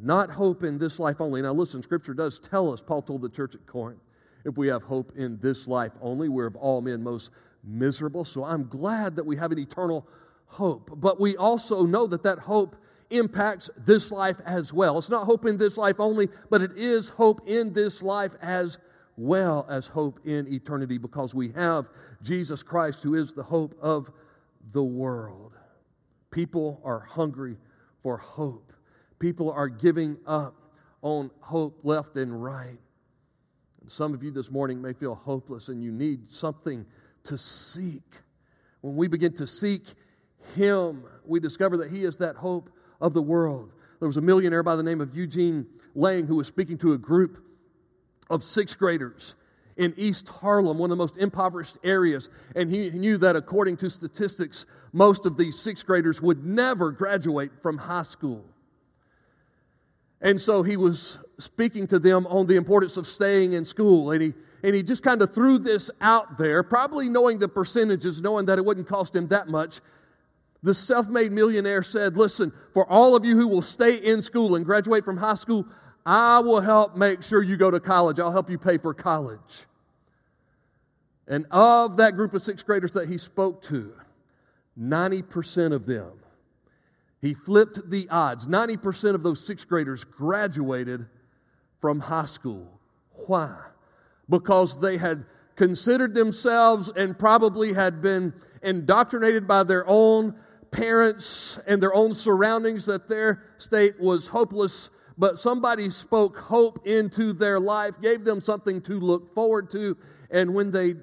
Not 0.00 0.30
hope 0.30 0.62
in 0.62 0.78
this 0.78 0.98
life 0.98 1.20
only. 1.20 1.42
Now, 1.42 1.52
listen, 1.52 1.82
Scripture 1.82 2.14
does 2.14 2.38
tell 2.38 2.72
us, 2.72 2.82
Paul 2.82 3.02
told 3.02 3.22
the 3.22 3.28
church 3.28 3.54
at 3.54 3.66
Corinth, 3.66 4.00
if 4.44 4.56
we 4.56 4.68
have 4.68 4.82
hope 4.82 5.12
in 5.16 5.38
this 5.40 5.66
life 5.66 5.92
only, 6.00 6.28
we're 6.28 6.46
of 6.46 6.56
all 6.56 6.80
men 6.80 7.02
most 7.02 7.30
miserable. 7.64 8.24
So 8.24 8.44
I'm 8.44 8.68
glad 8.68 9.16
that 9.16 9.26
we 9.26 9.36
have 9.36 9.50
an 9.50 9.58
eternal 9.58 10.06
hope. 10.46 10.90
But 10.94 11.18
we 11.20 11.36
also 11.36 11.84
know 11.84 12.06
that 12.06 12.22
that 12.22 12.38
hope 12.38 12.76
impacts 13.10 13.70
this 13.76 14.10
life 14.10 14.36
as 14.44 14.72
well. 14.72 14.98
It's 14.98 15.08
not 15.08 15.26
hope 15.26 15.44
in 15.44 15.56
this 15.56 15.76
life 15.76 15.96
only, 15.98 16.28
but 16.50 16.62
it 16.62 16.72
is 16.76 17.08
hope 17.08 17.42
in 17.46 17.72
this 17.72 18.02
life 18.02 18.34
as 18.40 18.78
well 19.16 19.66
as 19.68 19.86
hope 19.86 20.20
in 20.24 20.52
eternity 20.52 20.98
because 20.98 21.34
we 21.34 21.50
have 21.52 21.88
Jesus 22.22 22.62
Christ, 22.62 23.02
who 23.02 23.14
is 23.14 23.32
the 23.32 23.42
hope 23.42 23.74
of 23.80 24.10
the 24.72 24.82
world. 24.82 25.52
People 26.30 26.80
are 26.84 27.00
hungry 27.00 27.56
for 28.02 28.18
hope. 28.18 28.72
People 29.18 29.50
are 29.50 29.68
giving 29.68 30.18
up 30.26 30.54
on 31.02 31.30
hope 31.40 31.80
left 31.82 32.16
and 32.16 32.42
right. 32.42 32.78
And 33.80 33.90
some 33.90 34.12
of 34.12 34.22
you 34.22 34.30
this 34.30 34.50
morning 34.50 34.82
may 34.82 34.92
feel 34.92 35.14
hopeless 35.14 35.68
and 35.68 35.82
you 35.82 35.92
need 35.92 36.32
something 36.32 36.84
to 37.24 37.38
seek. 37.38 38.02
When 38.80 38.96
we 38.96 39.08
begin 39.08 39.32
to 39.34 39.46
seek 39.46 39.84
Him. 40.54 41.04
We 41.24 41.40
discover 41.40 41.76
that 41.78 41.90
He 41.90 42.04
is 42.04 42.18
that 42.18 42.36
hope 42.36 42.70
of 43.00 43.14
the 43.14 43.22
world. 43.22 43.72
There 44.00 44.06
was 44.06 44.16
a 44.16 44.22
millionaire 44.22 44.62
by 44.62 44.76
the 44.76 44.82
name 44.82 45.00
of 45.00 45.16
Eugene 45.16 45.66
Lang 45.94 46.26
who 46.26 46.36
was 46.36 46.46
speaking 46.46 46.78
to 46.78 46.92
a 46.92 46.98
group 46.98 47.42
of 48.28 48.42
sixth 48.42 48.78
graders 48.78 49.34
in 49.76 49.92
East 49.96 50.28
Harlem, 50.28 50.78
one 50.78 50.90
of 50.90 50.96
the 50.96 51.02
most 51.02 51.16
impoverished 51.18 51.76
areas. 51.84 52.28
And 52.54 52.70
he 52.70 52.90
knew 52.90 53.18
that 53.18 53.36
according 53.36 53.76
to 53.78 53.90
statistics, 53.90 54.66
most 54.92 55.26
of 55.26 55.36
these 55.36 55.58
sixth 55.58 55.86
graders 55.86 56.20
would 56.22 56.44
never 56.44 56.90
graduate 56.90 57.50
from 57.62 57.78
high 57.78 58.02
school. 58.02 58.44
And 60.20 60.40
so 60.40 60.62
he 60.62 60.76
was 60.76 61.18
speaking 61.38 61.86
to 61.88 61.98
them 61.98 62.26
on 62.26 62.46
the 62.46 62.56
importance 62.56 62.96
of 62.96 63.06
staying 63.06 63.52
in 63.52 63.64
school. 63.64 64.12
And 64.12 64.22
he, 64.22 64.34
and 64.62 64.74
he 64.74 64.82
just 64.82 65.02
kind 65.02 65.20
of 65.20 65.34
threw 65.34 65.58
this 65.58 65.90
out 66.00 66.38
there, 66.38 66.62
probably 66.62 67.10
knowing 67.10 67.38
the 67.38 67.48
percentages, 67.48 68.20
knowing 68.22 68.46
that 68.46 68.58
it 68.58 68.64
wouldn't 68.64 68.88
cost 68.88 69.14
him 69.14 69.28
that 69.28 69.48
much. 69.48 69.80
The 70.66 70.74
self 70.74 71.08
made 71.08 71.30
millionaire 71.30 71.84
said, 71.84 72.16
Listen, 72.16 72.52
for 72.74 72.90
all 72.90 73.14
of 73.14 73.24
you 73.24 73.36
who 73.36 73.46
will 73.46 73.62
stay 73.62 73.94
in 73.98 74.20
school 74.20 74.56
and 74.56 74.64
graduate 74.64 75.04
from 75.04 75.16
high 75.16 75.36
school, 75.36 75.64
I 76.04 76.40
will 76.40 76.60
help 76.60 76.96
make 76.96 77.22
sure 77.22 77.40
you 77.40 77.56
go 77.56 77.70
to 77.70 77.78
college. 77.78 78.18
I'll 78.18 78.32
help 78.32 78.50
you 78.50 78.58
pay 78.58 78.76
for 78.76 78.92
college. 78.92 79.66
And 81.28 81.46
of 81.52 81.98
that 81.98 82.16
group 82.16 82.34
of 82.34 82.42
sixth 82.42 82.66
graders 82.66 82.90
that 82.94 83.08
he 83.08 83.16
spoke 83.16 83.62
to, 83.66 83.92
90% 84.76 85.72
of 85.72 85.86
them, 85.86 86.10
he 87.20 87.32
flipped 87.32 87.88
the 87.88 88.08
odds. 88.10 88.48
90% 88.48 89.14
of 89.14 89.22
those 89.22 89.46
sixth 89.46 89.68
graders 89.68 90.02
graduated 90.02 91.06
from 91.80 92.00
high 92.00 92.24
school. 92.24 92.80
Why? 93.28 93.56
Because 94.28 94.80
they 94.80 94.96
had 94.98 95.26
considered 95.54 96.16
themselves 96.16 96.90
and 96.96 97.16
probably 97.16 97.72
had 97.72 98.02
been 98.02 98.34
indoctrinated 98.64 99.46
by 99.46 99.62
their 99.62 99.84
own 99.86 100.34
parents 100.70 101.58
and 101.66 101.82
their 101.82 101.94
own 101.94 102.14
surroundings 102.14 102.86
that 102.86 103.08
their 103.08 103.42
state 103.58 104.00
was 104.00 104.28
hopeless, 104.28 104.90
but 105.18 105.38
somebody 105.38 105.90
spoke 105.90 106.36
hope 106.38 106.86
into 106.86 107.32
their 107.32 107.58
life, 107.58 108.00
gave 108.00 108.24
them 108.24 108.40
something 108.40 108.80
to 108.82 109.00
look 109.00 109.34
forward 109.34 109.70
to, 109.70 109.96
and 110.30 110.54
when 110.54 110.70
they 110.70 110.94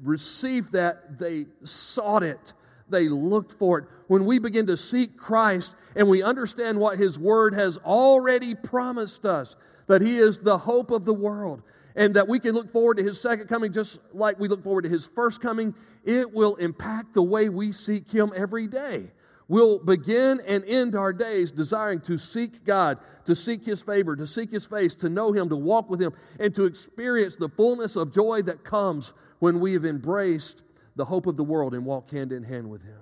received 0.00 0.72
that, 0.72 1.18
they 1.18 1.46
sought 1.64 2.22
it. 2.22 2.52
They 2.88 3.08
looked 3.08 3.52
for 3.54 3.78
it. 3.78 3.84
When 4.06 4.26
we 4.26 4.38
begin 4.38 4.66
to 4.66 4.76
seek 4.76 5.16
Christ 5.16 5.74
and 5.96 6.08
we 6.08 6.22
understand 6.22 6.78
what 6.78 6.98
His 6.98 7.18
Word 7.18 7.54
has 7.54 7.78
already 7.78 8.54
promised 8.54 9.24
us, 9.24 9.56
that 9.86 10.02
He 10.02 10.18
is 10.18 10.40
the 10.40 10.58
hope 10.58 10.90
of 10.90 11.04
the 11.04 11.14
world, 11.14 11.62
and 11.96 12.14
that 12.16 12.28
we 12.28 12.40
can 12.40 12.54
look 12.54 12.72
forward 12.72 12.96
to 12.96 13.02
His 13.02 13.20
second 13.20 13.48
coming 13.48 13.72
just 13.72 13.98
like 14.12 14.38
we 14.38 14.48
look 14.48 14.62
forward 14.62 14.82
to 14.82 14.88
His 14.88 15.06
first 15.06 15.40
coming, 15.40 15.74
it 16.04 16.32
will 16.32 16.56
impact 16.56 17.14
the 17.14 17.22
way 17.22 17.48
we 17.48 17.72
seek 17.72 18.10
Him 18.10 18.32
every 18.34 18.66
day. 18.66 19.10
We'll 19.46 19.78
begin 19.78 20.40
and 20.46 20.64
end 20.64 20.94
our 20.94 21.12
days 21.12 21.50
desiring 21.50 22.00
to 22.02 22.16
seek 22.16 22.64
God, 22.64 22.98
to 23.26 23.34
seek 23.36 23.64
His 23.64 23.82
favor, 23.82 24.16
to 24.16 24.26
seek 24.26 24.50
His 24.50 24.66
face, 24.66 24.94
to 24.96 25.08
know 25.08 25.32
Him, 25.32 25.50
to 25.50 25.56
walk 25.56 25.90
with 25.90 26.00
Him, 26.00 26.12
and 26.40 26.54
to 26.54 26.64
experience 26.64 27.36
the 27.36 27.50
fullness 27.50 27.96
of 27.96 28.12
joy 28.12 28.42
that 28.42 28.64
comes 28.64 29.12
when 29.40 29.60
we 29.60 29.74
have 29.74 29.84
embraced 29.84 30.62
the 30.96 31.04
hope 31.04 31.26
of 31.26 31.36
the 31.36 31.44
world 31.44 31.74
and 31.74 31.84
walk 31.84 32.10
hand 32.10 32.32
in 32.32 32.42
hand 32.42 32.70
with 32.70 32.82
Him. 32.82 33.00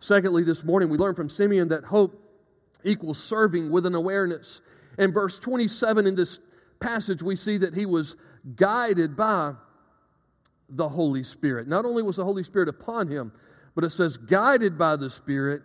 Secondly, 0.00 0.42
this 0.42 0.64
morning 0.64 0.88
we 0.88 0.96
learn 0.96 1.14
from 1.14 1.28
Simeon 1.28 1.68
that 1.68 1.84
hope 1.84 2.24
equals 2.84 3.22
serving 3.22 3.70
with 3.70 3.84
an 3.84 3.94
awareness. 3.94 4.60
And 4.96 5.12
verse 5.12 5.38
27 5.38 6.06
in 6.06 6.14
this 6.14 6.40
passage, 6.80 7.22
we 7.22 7.36
see 7.36 7.58
that 7.58 7.74
he 7.74 7.86
was 7.86 8.16
guided 8.56 9.16
by 9.16 9.54
the 10.68 10.88
Holy 10.88 11.24
Spirit. 11.24 11.68
Not 11.68 11.84
only 11.84 12.02
was 12.02 12.16
the 12.16 12.24
Holy 12.24 12.42
Spirit 12.42 12.68
upon 12.68 13.08
him, 13.08 13.32
but 13.74 13.84
it 13.84 13.90
says, 13.90 14.16
guided 14.16 14.76
by 14.76 14.96
the 14.96 15.10
Spirit, 15.10 15.62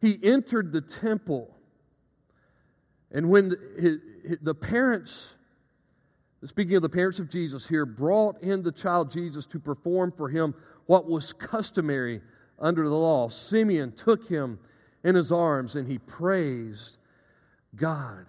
he 0.00 0.18
entered 0.22 0.72
the 0.72 0.80
temple. 0.80 1.54
And 3.10 3.30
when 3.30 3.50
the, 3.50 4.54
parents 4.54 5.34
speaking 6.44 6.76
of 6.76 6.82
the 6.82 6.88
parents 6.88 7.18
of 7.18 7.28
Jesus 7.28 7.66
here, 7.66 7.86
brought 7.86 8.42
in 8.42 8.62
the 8.62 8.72
child 8.72 9.10
Jesus 9.10 9.46
to 9.46 9.60
perform 9.60 10.12
for 10.12 10.28
him 10.28 10.54
what 10.86 11.08
was 11.08 11.32
customary 11.32 12.20
under 12.58 12.88
the 12.88 12.94
law. 12.94 13.28
Simeon 13.28 13.92
took 13.92 14.26
him 14.26 14.58
in 15.04 15.14
his 15.14 15.30
arms 15.30 15.76
and 15.76 15.86
he 15.86 15.98
praised 15.98 16.98
God. 17.76 18.26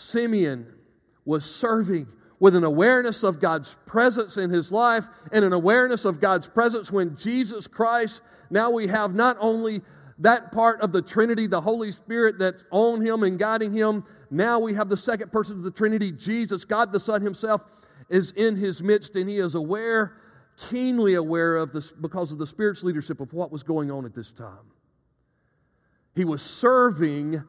Simeon 0.00 0.66
was 1.24 1.44
serving 1.44 2.06
with 2.38 2.56
an 2.56 2.64
awareness 2.64 3.22
of 3.22 3.38
God's 3.38 3.76
presence 3.86 4.38
in 4.38 4.50
his 4.50 4.72
life 4.72 5.06
and 5.30 5.44
an 5.44 5.52
awareness 5.52 6.04
of 6.04 6.20
God's 6.20 6.48
presence 6.48 6.90
when 6.90 7.16
Jesus 7.16 7.66
Christ, 7.66 8.22
now 8.48 8.70
we 8.70 8.86
have 8.86 9.14
not 9.14 9.36
only 9.40 9.82
that 10.18 10.52
part 10.52 10.80
of 10.80 10.92
the 10.92 11.02
Trinity, 11.02 11.46
the 11.46 11.60
Holy 11.60 11.92
Spirit 11.92 12.38
that's 12.38 12.64
on 12.70 13.04
him 13.04 13.22
and 13.22 13.38
guiding 13.38 13.72
him. 13.72 14.04
Now 14.30 14.58
we 14.58 14.74
have 14.74 14.88
the 14.88 14.96
second 14.96 15.32
person 15.32 15.56
of 15.56 15.62
the 15.62 15.70
Trinity, 15.70 16.12
Jesus, 16.12 16.64
God 16.64 16.92
the 16.92 17.00
Son 17.00 17.22
himself, 17.22 17.62
is 18.08 18.32
in 18.32 18.56
his 18.56 18.82
midst 18.82 19.16
and 19.16 19.28
he 19.28 19.38
is 19.38 19.54
aware, 19.54 20.16
keenly 20.68 21.14
aware 21.14 21.56
of 21.56 21.72
this 21.72 21.90
because 21.92 22.32
of 22.32 22.38
the 22.38 22.46
Spirit's 22.46 22.82
leadership 22.82 23.20
of 23.20 23.32
what 23.32 23.52
was 23.52 23.62
going 23.62 23.90
on 23.90 24.04
at 24.04 24.14
this 24.14 24.32
time. 24.32 24.72
He 26.14 26.24
was 26.24 26.42
serving 26.42 27.42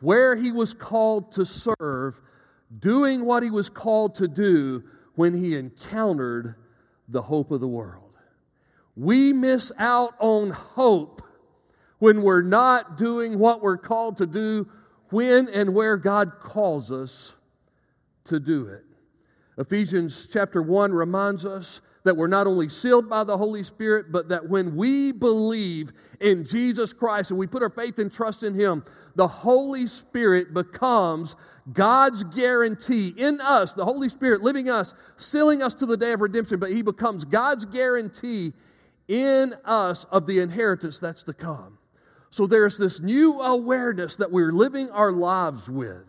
where 0.00 0.36
he 0.36 0.52
was 0.52 0.74
called 0.74 1.32
to 1.32 1.46
serve, 1.46 2.20
doing 2.78 3.24
what 3.24 3.42
he 3.42 3.50
was 3.50 3.68
called 3.68 4.14
to 4.16 4.28
do 4.28 4.82
when 5.14 5.34
he 5.34 5.56
encountered 5.56 6.56
the 7.08 7.22
hope 7.22 7.50
of 7.50 7.60
the 7.60 7.68
world. 7.68 8.12
We 8.96 9.32
miss 9.32 9.72
out 9.78 10.14
on 10.18 10.50
hope 10.50 11.22
when 11.98 12.22
we're 12.22 12.42
not 12.42 12.96
doing 12.96 13.38
what 13.38 13.62
we're 13.62 13.78
called 13.78 14.18
to 14.18 14.26
do 14.26 14.68
when 15.10 15.48
and 15.48 15.74
where 15.74 15.96
God 15.96 16.38
calls 16.40 16.90
us 16.90 17.34
to 18.24 18.40
do 18.40 18.66
it. 18.66 18.84
Ephesians 19.56 20.26
chapter 20.30 20.60
1 20.60 20.92
reminds 20.92 21.44
us 21.46 21.80
that 22.04 22.16
we're 22.16 22.28
not 22.28 22.46
only 22.46 22.68
sealed 22.68 23.08
by 23.08 23.24
the 23.24 23.36
Holy 23.36 23.62
Spirit, 23.62 24.12
but 24.12 24.28
that 24.28 24.48
when 24.48 24.76
we 24.76 25.10
believe 25.10 25.90
in 26.20 26.44
Jesus 26.44 26.92
Christ 26.92 27.30
and 27.30 27.38
we 27.38 27.46
put 27.46 27.62
our 27.62 27.70
faith 27.70 27.98
and 27.98 28.12
trust 28.12 28.42
in 28.42 28.54
Him, 28.54 28.84
the 29.16 29.26
Holy 29.26 29.86
Spirit 29.86 30.52
becomes 30.52 31.34
God's 31.72 32.22
guarantee 32.24 33.14
in 33.16 33.40
us, 33.40 33.72
the 33.72 33.84
Holy 33.84 34.10
Spirit 34.10 34.42
living 34.42 34.68
us, 34.68 34.92
sealing 35.16 35.62
us 35.62 35.72
to 35.74 35.86
the 35.86 35.96
day 35.96 36.12
of 36.12 36.20
redemption, 36.20 36.60
but 36.60 36.70
He 36.70 36.82
becomes 36.82 37.24
God's 37.24 37.64
guarantee 37.64 38.52
in 39.08 39.54
us 39.64 40.04
of 40.04 40.26
the 40.26 40.40
inheritance 40.40 40.98
that's 40.98 41.22
to 41.24 41.32
come. 41.32 41.78
So 42.30 42.46
there's 42.46 42.76
this 42.76 43.00
new 43.00 43.40
awareness 43.40 44.16
that 44.16 44.30
we're 44.30 44.52
living 44.52 44.90
our 44.90 45.12
lives 45.12 45.70
with. 45.70 46.04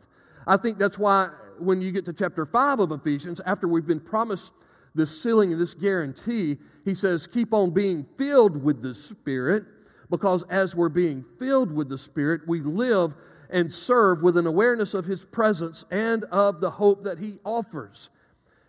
I 0.46 0.58
think 0.58 0.78
that's 0.78 0.98
why 0.98 1.30
when 1.58 1.82
you 1.82 1.92
get 1.92 2.04
to 2.06 2.14
chapter 2.14 2.46
5 2.46 2.80
of 2.80 2.92
Ephesians, 2.92 3.40
after 3.46 3.68
we've 3.68 3.86
been 3.86 4.00
promised 4.00 4.52
this 4.96 5.22
sealing 5.22 5.52
and 5.52 5.62
this 5.62 5.74
guarantee, 5.74 6.58
he 6.84 6.96
says, 6.96 7.28
Keep 7.28 7.54
on 7.54 7.72
being 7.72 8.06
filled 8.18 8.64
with 8.64 8.82
the 8.82 8.94
Spirit, 8.94 9.66
because 10.10 10.44
as 10.44 10.76
we're 10.76 10.90
being 10.90 11.26
filled 11.38 11.72
with 11.72 11.90
the 11.90 11.98
Spirit, 11.98 12.42
we 12.48 12.62
live 12.62 13.14
and 13.50 13.72
serve 13.72 14.24
with 14.24 14.38
an 14.38 14.48
awareness 14.48 14.94
of 14.94 15.06
His 15.06 15.26
presence 15.26 15.86
and 15.92 16.24
of 16.26 16.62
the 16.62 16.72
hope 16.72 17.04
that 17.04 17.20
He 17.20 17.40
offers. 17.44 18.10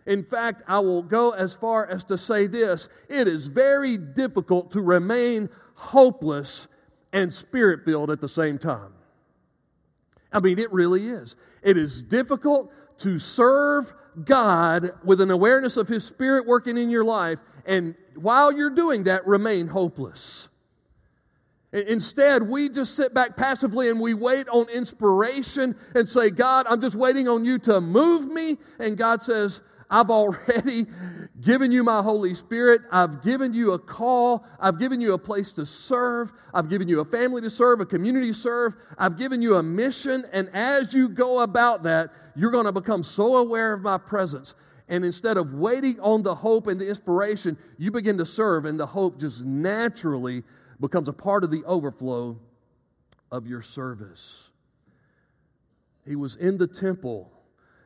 In 0.06 0.22
fact, 0.22 0.62
I 0.68 0.78
will 0.78 1.02
go 1.02 1.30
as 1.30 1.54
far 1.54 1.86
as 1.86 2.04
to 2.04 2.18
say 2.18 2.46
this 2.46 2.88
it 3.08 3.26
is 3.26 3.48
very 3.48 3.96
difficult 3.96 4.70
to 4.72 4.80
remain 4.80 5.48
hopeless 5.74 6.68
and 7.12 7.32
spirit 7.32 7.84
filled 7.84 8.10
at 8.10 8.20
the 8.20 8.28
same 8.28 8.58
time. 8.58 8.92
I 10.32 10.40
mean, 10.40 10.58
it 10.58 10.72
really 10.72 11.06
is. 11.06 11.34
It 11.62 11.76
is 11.76 12.02
difficult 12.02 12.72
to 12.98 13.18
serve 13.18 13.92
God 14.24 14.92
with 15.04 15.20
an 15.20 15.30
awareness 15.30 15.76
of 15.76 15.88
His 15.88 16.04
Spirit 16.04 16.46
working 16.46 16.76
in 16.76 16.90
your 16.90 17.04
life, 17.04 17.38
and 17.66 17.94
while 18.14 18.52
you're 18.52 18.70
doing 18.70 19.04
that, 19.04 19.26
remain 19.26 19.66
hopeless. 19.66 20.48
Instead, 21.72 22.44
we 22.44 22.68
just 22.70 22.94
sit 22.94 23.12
back 23.12 23.36
passively 23.36 23.90
and 23.90 24.00
we 24.00 24.14
wait 24.14 24.48
on 24.48 24.68
inspiration 24.70 25.76
and 25.94 26.08
say, 26.08 26.30
God, 26.30 26.64
I'm 26.68 26.80
just 26.80 26.96
waiting 26.96 27.28
on 27.28 27.44
you 27.44 27.58
to 27.60 27.80
move 27.80 28.28
me. 28.28 28.56
And 28.78 28.96
God 28.96 29.20
says, 29.20 29.60
I've 29.90 30.08
already 30.08 30.86
given 31.40 31.70
you 31.70 31.84
my 31.84 32.02
Holy 32.02 32.34
Spirit. 32.34 32.82
I've 32.90 33.22
given 33.22 33.52
you 33.52 33.72
a 33.72 33.78
call. 33.78 34.46
I've 34.58 34.78
given 34.78 35.00
you 35.00 35.14
a 35.14 35.18
place 35.18 35.52
to 35.54 35.66
serve. 35.66 36.32
I've 36.54 36.68
given 36.68 36.88
you 36.88 37.00
a 37.00 37.04
family 37.04 37.42
to 37.42 37.50
serve, 37.50 37.80
a 37.80 37.86
community 37.86 38.28
to 38.28 38.34
serve. 38.34 38.74
I've 38.98 39.18
given 39.18 39.42
you 39.42 39.56
a 39.56 39.62
mission. 39.62 40.24
And 40.32 40.48
as 40.50 40.94
you 40.94 41.08
go 41.08 41.42
about 41.42 41.82
that, 41.84 42.10
you're 42.34 42.50
going 42.50 42.66
to 42.66 42.72
become 42.72 43.02
so 43.02 43.36
aware 43.36 43.72
of 43.72 43.82
my 43.82 43.98
presence. 43.98 44.54
And 44.88 45.04
instead 45.04 45.36
of 45.36 45.52
waiting 45.52 45.98
on 46.00 46.22
the 46.22 46.34
hope 46.34 46.68
and 46.68 46.80
the 46.80 46.88
inspiration, 46.88 47.58
you 47.76 47.90
begin 47.90 48.18
to 48.18 48.26
serve, 48.26 48.64
and 48.64 48.78
the 48.78 48.86
hope 48.86 49.18
just 49.18 49.44
naturally 49.44 50.44
becomes 50.78 51.08
a 51.08 51.12
part 51.12 51.42
of 51.42 51.50
the 51.50 51.64
overflow 51.64 52.38
of 53.32 53.46
your 53.48 53.62
service. 53.62 54.50
He 56.06 56.14
was 56.14 56.36
in 56.36 56.56
the 56.56 56.68
temple 56.68 57.32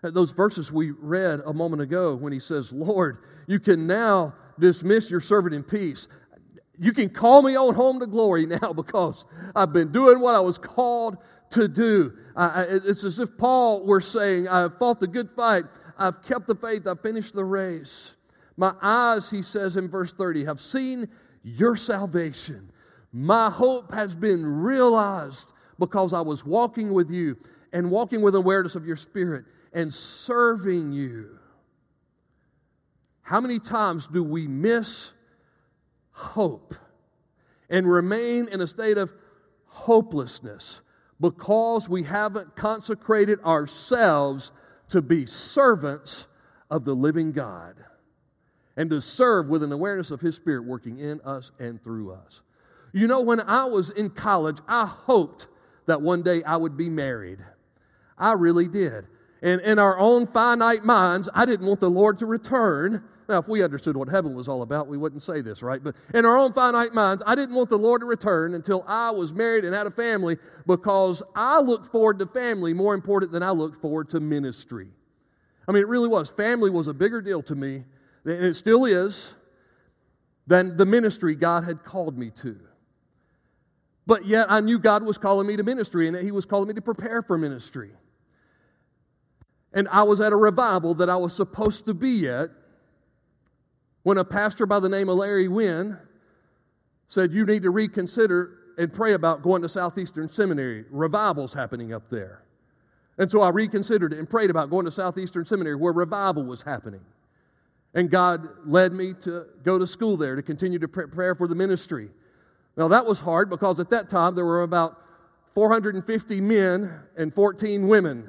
those 0.02 0.32
verses 0.32 0.72
we 0.72 0.92
read 0.92 1.40
a 1.44 1.52
moment 1.52 1.82
ago 1.82 2.14
when 2.14 2.32
he 2.32 2.40
says, 2.40 2.72
Lord, 2.72 3.18
you 3.50 3.58
can 3.58 3.88
now 3.88 4.32
dismiss 4.60 5.10
your 5.10 5.18
servant 5.18 5.52
in 5.56 5.64
peace. 5.64 6.06
you 6.78 6.92
can 6.92 7.08
call 7.08 7.42
me 7.42 7.56
on 7.56 7.74
home 7.74 7.98
to 7.98 8.06
glory 8.06 8.46
now 8.62 8.72
because 8.72 9.24
I've 9.56 9.72
been 9.72 9.90
doing 9.90 10.20
what 10.20 10.36
I 10.36 10.40
was 10.40 10.56
called 10.56 11.16
to 11.50 11.66
do. 11.66 12.16
It's 12.36 13.02
as 13.02 13.18
if 13.18 13.36
Paul 13.36 13.84
were 13.84 14.00
saying, 14.00 14.46
I've 14.46 14.78
fought 14.78 15.00
the 15.00 15.08
good 15.08 15.30
fight, 15.34 15.64
I've 15.98 16.22
kept 16.22 16.46
the 16.46 16.54
faith, 16.54 16.86
I've 16.86 17.00
finished 17.00 17.34
the 17.34 17.44
race. 17.44 18.14
My 18.56 18.72
eyes, 18.80 19.28
he 19.30 19.42
says 19.42 19.76
in 19.76 19.88
verse 19.88 20.12
30, 20.12 20.44
have 20.44 20.60
seen 20.60 21.08
your 21.42 21.74
salvation. 21.74 22.70
My 23.12 23.50
hope 23.50 23.92
has 23.92 24.14
been 24.14 24.46
realized 24.46 25.52
because 25.76 26.12
I 26.12 26.20
was 26.20 26.46
walking 26.46 26.92
with 26.92 27.10
you 27.10 27.36
and 27.72 27.90
walking 27.90 28.22
with 28.22 28.36
awareness 28.36 28.76
of 28.76 28.86
your 28.86 28.94
spirit 28.94 29.44
and 29.72 29.92
serving 29.92 30.92
you. 30.92 31.39
How 33.30 33.40
many 33.40 33.60
times 33.60 34.08
do 34.08 34.24
we 34.24 34.48
miss 34.48 35.12
hope 36.10 36.74
and 37.68 37.88
remain 37.88 38.48
in 38.48 38.60
a 38.60 38.66
state 38.66 38.98
of 38.98 39.14
hopelessness 39.66 40.80
because 41.20 41.88
we 41.88 42.02
haven't 42.02 42.56
consecrated 42.56 43.40
ourselves 43.44 44.50
to 44.88 45.00
be 45.00 45.26
servants 45.26 46.26
of 46.72 46.84
the 46.84 46.96
living 46.96 47.30
God 47.30 47.76
and 48.76 48.90
to 48.90 49.00
serve 49.00 49.46
with 49.46 49.62
an 49.62 49.70
awareness 49.70 50.10
of 50.10 50.20
His 50.20 50.34
Spirit 50.34 50.64
working 50.64 50.98
in 50.98 51.20
us 51.20 51.52
and 51.60 51.80
through 51.80 52.10
us. 52.10 52.42
You 52.92 53.06
know, 53.06 53.20
when 53.20 53.38
I 53.42 53.62
was 53.66 53.90
in 53.90 54.10
college, 54.10 54.58
I 54.66 54.86
hoped 54.86 55.46
that 55.86 56.02
one 56.02 56.22
day 56.22 56.42
I 56.42 56.56
would 56.56 56.76
be 56.76 56.88
married. 56.88 57.38
I 58.18 58.32
really 58.32 58.66
did. 58.66 59.06
And 59.40 59.60
in 59.60 59.78
our 59.78 59.98
own 60.00 60.26
finite 60.26 60.84
minds, 60.84 61.28
I 61.32 61.46
didn't 61.46 61.66
want 61.66 61.78
the 61.78 61.88
Lord 61.88 62.18
to 62.18 62.26
return. 62.26 63.04
Now, 63.30 63.38
if 63.38 63.46
we 63.46 63.62
understood 63.62 63.96
what 63.96 64.08
heaven 64.08 64.34
was 64.34 64.48
all 64.48 64.62
about, 64.62 64.88
we 64.88 64.98
wouldn't 64.98 65.22
say 65.22 65.40
this, 65.40 65.62
right? 65.62 65.80
But 65.80 65.94
in 66.12 66.26
our 66.26 66.36
own 66.36 66.52
finite 66.52 66.92
minds, 66.92 67.22
I 67.24 67.36
didn't 67.36 67.54
want 67.54 67.68
the 67.68 67.78
Lord 67.78 68.00
to 68.00 68.06
return 68.06 68.54
until 68.54 68.84
I 68.88 69.12
was 69.12 69.32
married 69.32 69.64
and 69.64 69.72
had 69.72 69.86
a 69.86 69.90
family 69.92 70.36
because 70.66 71.22
I 71.36 71.60
looked 71.60 71.92
forward 71.92 72.18
to 72.18 72.26
family 72.26 72.74
more 72.74 72.92
important 72.92 73.30
than 73.30 73.44
I 73.44 73.52
looked 73.52 73.80
forward 73.80 74.08
to 74.10 74.20
ministry. 74.20 74.88
I 75.68 75.70
mean, 75.70 75.80
it 75.80 75.86
really 75.86 76.08
was. 76.08 76.28
Family 76.28 76.70
was 76.70 76.88
a 76.88 76.92
bigger 76.92 77.22
deal 77.22 77.40
to 77.44 77.54
me, 77.54 77.84
and 78.24 78.44
it 78.44 78.54
still 78.54 78.84
is, 78.84 79.32
than 80.48 80.76
the 80.76 80.84
ministry 80.84 81.36
God 81.36 81.62
had 81.62 81.84
called 81.84 82.18
me 82.18 82.30
to. 82.42 82.58
But 84.08 84.26
yet 84.26 84.50
I 84.50 84.60
knew 84.60 84.80
God 84.80 85.04
was 85.04 85.18
calling 85.18 85.46
me 85.46 85.56
to 85.56 85.62
ministry 85.62 86.08
and 86.08 86.16
that 86.16 86.24
He 86.24 86.32
was 86.32 86.46
calling 86.46 86.66
me 86.66 86.74
to 86.74 86.82
prepare 86.82 87.22
for 87.22 87.38
ministry. 87.38 87.92
And 89.72 89.86
I 89.86 90.02
was 90.02 90.20
at 90.20 90.32
a 90.32 90.36
revival 90.36 90.94
that 90.94 91.08
I 91.08 91.14
was 91.14 91.32
supposed 91.32 91.86
to 91.86 91.94
be 91.94 92.28
at 92.28 92.50
when 94.10 94.18
a 94.18 94.24
pastor 94.24 94.66
by 94.66 94.80
the 94.80 94.88
name 94.88 95.08
of 95.08 95.18
Larry 95.18 95.46
Wynn 95.46 95.96
said, 97.06 97.32
You 97.32 97.46
need 97.46 97.62
to 97.62 97.70
reconsider 97.70 98.58
and 98.76 98.92
pray 98.92 99.12
about 99.12 99.40
going 99.40 99.62
to 99.62 99.68
Southeastern 99.68 100.28
Seminary. 100.28 100.84
Revival's 100.90 101.54
happening 101.54 101.94
up 101.94 102.10
there. 102.10 102.42
And 103.18 103.30
so 103.30 103.40
I 103.40 103.50
reconsidered 103.50 104.12
and 104.12 104.28
prayed 104.28 104.50
about 104.50 104.68
going 104.68 104.84
to 104.84 104.90
Southeastern 104.90 105.46
Seminary 105.46 105.76
where 105.76 105.92
revival 105.92 106.42
was 106.42 106.62
happening. 106.62 107.02
And 107.94 108.10
God 108.10 108.48
led 108.66 108.92
me 108.92 109.12
to 109.20 109.46
go 109.62 109.78
to 109.78 109.86
school 109.86 110.16
there 110.16 110.34
to 110.34 110.42
continue 110.42 110.80
to 110.80 110.88
prepare 110.88 111.36
for 111.36 111.46
the 111.46 111.54
ministry. 111.54 112.10
Now, 112.76 112.88
that 112.88 113.06
was 113.06 113.20
hard 113.20 113.48
because 113.48 113.78
at 113.78 113.90
that 113.90 114.08
time 114.08 114.34
there 114.34 114.44
were 114.44 114.62
about 114.62 115.00
450 115.54 116.40
men 116.40 116.98
and 117.16 117.32
14 117.32 117.86
women 117.86 118.28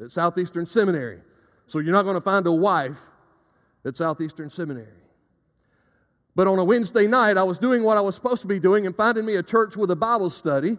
at 0.00 0.12
Southeastern 0.12 0.64
Seminary. 0.64 1.22
So 1.66 1.80
you're 1.80 1.92
not 1.92 2.04
going 2.04 2.14
to 2.14 2.20
find 2.20 2.46
a 2.46 2.52
wife 2.52 3.00
at 3.84 3.96
Southeastern 3.96 4.48
Seminary. 4.48 4.92
But 6.38 6.46
on 6.46 6.60
a 6.60 6.64
Wednesday 6.64 7.08
night, 7.08 7.36
I 7.36 7.42
was 7.42 7.58
doing 7.58 7.82
what 7.82 7.96
I 7.96 8.00
was 8.00 8.14
supposed 8.14 8.42
to 8.42 8.46
be 8.46 8.60
doing 8.60 8.86
and 8.86 8.94
finding 8.94 9.26
me 9.26 9.34
a 9.34 9.42
church 9.42 9.76
with 9.76 9.90
a 9.90 9.96
Bible 9.96 10.30
study. 10.30 10.78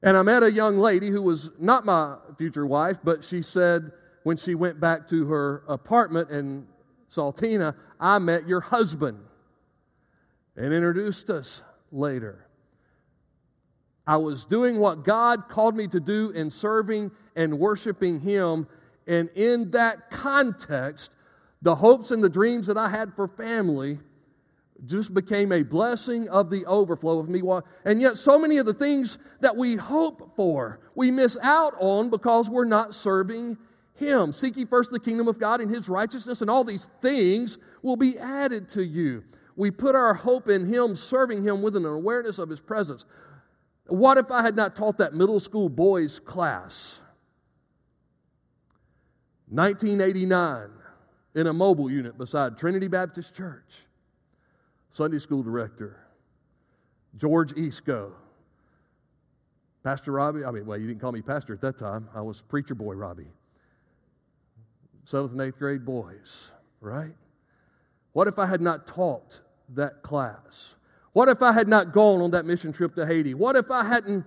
And 0.00 0.16
I 0.16 0.22
met 0.22 0.44
a 0.44 0.52
young 0.52 0.78
lady 0.78 1.10
who 1.10 1.22
was 1.22 1.50
not 1.58 1.84
my 1.84 2.18
future 2.38 2.64
wife, 2.64 2.98
but 3.02 3.24
she 3.24 3.42
said 3.42 3.90
when 4.22 4.36
she 4.36 4.54
went 4.54 4.78
back 4.78 5.08
to 5.08 5.26
her 5.26 5.64
apartment 5.66 6.30
in 6.30 6.68
Saltina, 7.10 7.74
I 7.98 8.20
met 8.20 8.46
your 8.46 8.60
husband 8.60 9.18
and 10.54 10.72
introduced 10.72 11.28
us 11.28 11.64
later. 11.90 12.46
I 14.06 14.18
was 14.18 14.44
doing 14.44 14.78
what 14.78 15.02
God 15.02 15.48
called 15.48 15.74
me 15.74 15.88
to 15.88 15.98
do 15.98 16.30
in 16.30 16.52
serving 16.52 17.10
and 17.34 17.58
worshiping 17.58 18.20
Him. 18.20 18.68
And 19.04 19.30
in 19.34 19.72
that 19.72 20.10
context, 20.10 21.10
the 21.60 21.74
hopes 21.74 22.12
and 22.12 22.22
the 22.22 22.30
dreams 22.30 22.68
that 22.68 22.78
I 22.78 22.88
had 22.88 23.14
for 23.14 23.26
family 23.26 23.98
just 24.84 25.14
became 25.14 25.52
a 25.52 25.62
blessing 25.62 26.28
of 26.28 26.50
the 26.50 26.66
overflow 26.66 27.18
of 27.18 27.28
me. 27.28 27.40
And 27.84 28.00
yet, 28.00 28.16
so 28.16 28.38
many 28.38 28.58
of 28.58 28.66
the 28.66 28.74
things 28.74 29.18
that 29.40 29.56
we 29.56 29.76
hope 29.76 30.34
for, 30.34 30.80
we 30.94 31.10
miss 31.10 31.38
out 31.42 31.74
on 31.78 32.10
because 32.10 32.50
we're 32.50 32.64
not 32.64 32.94
serving 32.94 33.58
Him. 33.94 34.32
Seek 34.32 34.56
ye 34.56 34.64
first 34.64 34.90
the 34.90 34.98
kingdom 34.98 35.28
of 35.28 35.38
God 35.38 35.60
and 35.60 35.70
His 35.70 35.88
righteousness, 35.88 36.40
and 36.40 36.50
all 36.50 36.64
these 36.64 36.88
things 37.00 37.58
will 37.82 37.96
be 37.96 38.18
added 38.18 38.68
to 38.70 38.84
you. 38.84 39.22
We 39.54 39.70
put 39.70 39.94
our 39.94 40.14
hope 40.14 40.48
in 40.48 40.66
Him, 40.66 40.96
serving 40.96 41.44
Him 41.44 41.62
with 41.62 41.76
an 41.76 41.84
awareness 41.84 42.38
of 42.38 42.48
His 42.48 42.60
presence. 42.60 43.04
What 43.86 44.18
if 44.18 44.30
I 44.30 44.42
had 44.42 44.56
not 44.56 44.74
taught 44.74 44.98
that 44.98 45.14
middle 45.14 45.38
school 45.38 45.68
boys 45.68 46.18
class? 46.18 47.00
1989 49.48 50.70
in 51.34 51.46
a 51.46 51.52
mobile 51.52 51.90
unit 51.90 52.16
beside 52.16 52.56
Trinity 52.56 52.88
Baptist 52.88 53.36
Church. 53.36 53.84
Sunday 54.92 55.18
school 55.18 55.42
director, 55.42 55.96
George 57.16 57.54
Eastco. 57.54 58.12
Pastor 59.82 60.12
Robbie, 60.12 60.44
I 60.44 60.50
mean, 60.50 60.66
well, 60.66 60.76
you 60.76 60.86
didn't 60.86 61.00
call 61.00 61.12
me 61.12 61.22
pastor 61.22 61.54
at 61.54 61.62
that 61.62 61.78
time. 61.78 62.10
I 62.14 62.20
was 62.20 62.42
preacher 62.42 62.74
boy 62.74 62.92
Robbie. 62.92 63.32
Seventh 65.06 65.32
and 65.32 65.40
eighth 65.40 65.58
grade 65.58 65.86
boys, 65.86 66.52
right? 66.82 67.14
What 68.12 68.28
if 68.28 68.38
I 68.38 68.44
had 68.44 68.60
not 68.60 68.86
taught 68.86 69.40
that 69.70 70.02
class? 70.02 70.74
What 71.14 71.30
if 71.30 71.40
I 71.40 71.52
had 71.52 71.68
not 71.68 71.94
gone 71.94 72.20
on 72.20 72.32
that 72.32 72.44
mission 72.44 72.70
trip 72.70 72.94
to 72.96 73.06
Haiti? 73.06 73.32
What 73.32 73.56
if 73.56 73.70
I 73.70 73.84
hadn't 73.84 74.26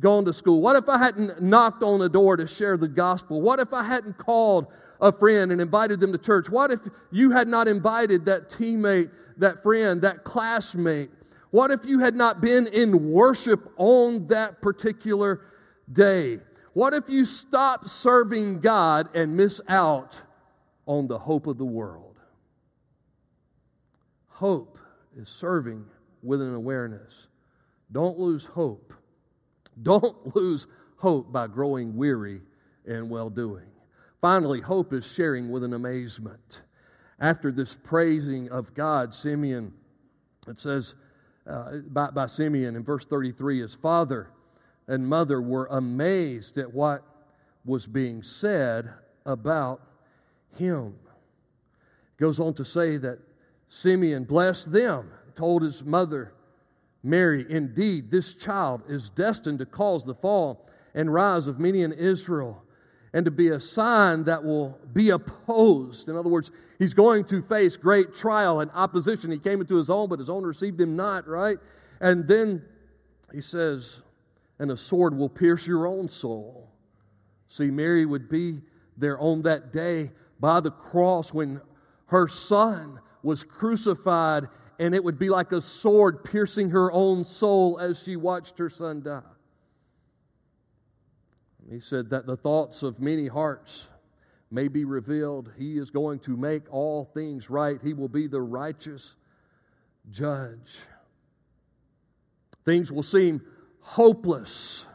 gone 0.00 0.24
to 0.24 0.32
school? 0.32 0.62
What 0.62 0.74
if 0.74 0.88
I 0.88 0.96
hadn't 0.96 1.42
knocked 1.42 1.82
on 1.82 2.00
the 2.00 2.08
door 2.08 2.38
to 2.38 2.46
share 2.46 2.78
the 2.78 2.88
gospel? 2.88 3.42
What 3.42 3.60
if 3.60 3.74
I 3.74 3.82
hadn't 3.82 4.16
called 4.16 4.72
a 5.02 5.12
friend 5.12 5.52
and 5.52 5.60
invited 5.60 6.00
them 6.00 6.12
to 6.12 6.18
church? 6.18 6.48
What 6.48 6.70
if 6.70 6.80
you 7.10 7.32
had 7.32 7.48
not 7.48 7.68
invited 7.68 8.24
that 8.26 8.48
teammate, 8.48 9.10
that 9.36 9.62
friend, 9.62 10.00
that 10.02 10.24
classmate? 10.24 11.10
What 11.50 11.70
if 11.70 11.84
you 11.84 11.98
had 11.98 12.14
not 12.14 12.40
been 12.40 12.66
in 12.68 13.10
worship 13.10 13.70
on 13.76 14.28
that 14.28 14.62
particular 14.62 15.42
day? 15.92 16.38
What 16.72 16.94
if 16.94 17.10
you 17.10 17.26
stop 17.26 17.88
serving 17.88 18.60
God 18.60 19.14
and 19.14 19.36
miss 19.36 19.60
out 19.68 20.22
on 20.86 21.08
the 21.08 21.18
hope 21.18 21.46
of 21.46 21.58
the 21.58 21.66
world? 21.66 22.18
Hope 24.28 24.78
is 25.14 25.28
serving 25.28 25.84
with 26.22 26.40
an 26.40 26.54
awareness. 26.54 27.26
Don't 27.90 28.18
lose 28.18 28.46
hope. 28.46 28.94
Don't 29.82 30.34
lose 30.36 30.66
hope 30.96 31.32
by 31.32 31.48
growing 31.48 31.96
weary 31.96 32.40
in 32.86 33.08
well 33.08 33.28
doing. 33.28 33.71
Finally, 34.22 34.60
hope 34.60 34.92
is 34.92 35.12
sharing 35.12 35.50
with 35.50 35.64
an 35.64 35.74
amazement. 35.74 36.62
After 37.18 37.50
this 37.50 37.74
praising 37.74 38.48
of 38.50 38.72
God, 38.72 39.12
Simeon, 39.12 39.74
it 40.46 40.60
says 40.60 40.94
uh, 41.44 41.78
by, 41.88 42.10
by 42.10 42.26
Simeon 42.26 42.76
in 42.76 42.84
verse 42.84 43.04
33, 43.04 43.60
his 43.60 43.74
father 43.74 44.30
and 44.86 45.08
mother 45.08 45.42
were 45.42 45.66
amazed 45.66 46.56
at 46.56 46.72
what 46.72 47.02
was 47.64 47.88
being 47.88 48.22
said 48.22 48.90
about 49.26 49.82
him. 50.56 50.94
It 52.16 52.20
goes 52.20 52.38
on 52.38 52.54
to 52.54 52.64
say 52.64 52.98
that 52.98 53.18
Simeon 53.68 54.22
blessed 54.22 54.72
them 54.72 55.10
told 55.34 55.62
his 55.62 55.84
mother, 55.84 56.32
Mary, 57.02 57.44
Indeed, 57.48 58.10
this 58.10 58.34
child 58.34 58.82
is 58.88 59.10
destined 59.10 59.58
to 59.58 59.66
cause 59.66 60.04
the 60.04 60.14
fall 60.14 60.68
and 60.94 61.12
rise 61.12 61.48
of 61.48 61.58
many 61.58 61.82
in 61.82 61.92
Israel 61.92 62.61
and 63.12 63.24
to 63.24 63.30
be 63.30 63.48
a 63.48 63.60
sign 63.60 64.24
that 64.24 64.42
will 64.42 64.78
be 64.92 65.10
opposed. 65.10 66.08
In 66.08 66.16
other 66.16 66.30
words, 66.30 66.50
he's 66.78 66.94
going 66.94 67.24
to 67.26 67.42
face 67.42 67.76
great 67.76 68.14
trial 68.14 68.60
and 68.60 68.70
opposition. 68.72 69.30
He 69.30 69.38
came 69.38 69.60
into 69.60 69.76
his 69.76 69.90
own, 69.90 70.08
but 70.08 70.18
his 70.18 70.30
own 70.30 70.44
received 70.44 70.80
him 70.80 70.96
not, 70.96 71.28
right? 71.28 71.58
And 72.00 72.26
then 72.26 72.62
he 73.32 73.40
says, 73.40 74.02
and 74.58 74.70
a 74.70 74.76
sword 74.76 75.16
will 75.16 75.28
pierce 75.28 75.66
your 75.66 75.86
own 75.86 76.08
soul. 76.08 76.70
See, 77.48 77.70
Mary 77.70 78.06
would 78.06 78.28
be 78.28 78.60
there 78.96 79.18
on 79.20 79.42
that 79.42 79.72
day 79.72 80.10
by 80.40 80.60
the 80.60 80.70
cross 80.70 81.34
when 81.34 81.60
her 82.06 82.28
son 82.28 83.00
was 83.22 83.44
crucified 83.44 84.48
and 84.78 84.94
it 84.94 85.04
would 85.04 85.18
be 85.18 85.28
like 85.28 85.52
a 85.52 85.60
sword 85.60 86.24
piercing 86.24 86.70
her 86.70 86.90
own 86.92 87.24
soul 87.24 87.78
as 87.78 88.02
she 88.02 88.16
watched 88.16 88.58
her 88.58 88.70
son 88.70 89.02
die. 89.02 89.20
He 91.70 91.80
said 91.80 92.10
that 92.10 92.26
the 92.26 92.36
thoughts 92.36 92.82
of 92.82 93.00
many 93.00 93.26
hearts 93.26 93.88
may 94.50 94.68
be 94.68 94.84
revealed. 94.84 95.50
He 95.56 95.78
is 95.78 95.90
going 95.90 96.18
to 96.20 96.36
make 96.36 96.72
all 96.72 97.04
things 97.04 97.48
right. 97.48 97.80
He 97.82 97.94
will 97.94 98.08
be 98.08 98.26
the 98.26 98.40
righteous 98.40 99.16
judge. 100.10 100.80
Things 102.64 102.92
will 102.92 103.02
seem 103.02 103.42
hopeless, 103.80 104.86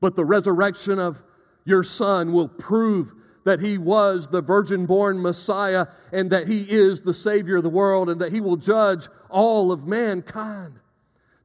but 0.00 0.14
the 0.14 0.24
resurrection 0.24 0.98
of 0.98 1.22
your 1.64 1.82
son 1.82 2.32
will 2.32 2.48
prove 2.48 3.12
that 3.44 3.60
he 3.60 3.78
was 3.78 4.28
the 4.28 4.42
virgin 4.42 4.86
born 4.86 5.22
Messiah 5.22 5.86
and 6.12 6.30
that 6.30 6.48
he 6.48 6.62
is 6.62 7.00
the 7.00 7.14
Savior 7.14 7.56
of 7.56 7.62
the 7.62 7.70
world 7.70 8.10
and 8.10 8.20
that 8.20 8.32
he 8.32 8.40
will 8.40 8.56
judge 8.56 9.08
all 9.30 9.72
of 9.72 9.86
mankind. 9.86 10.78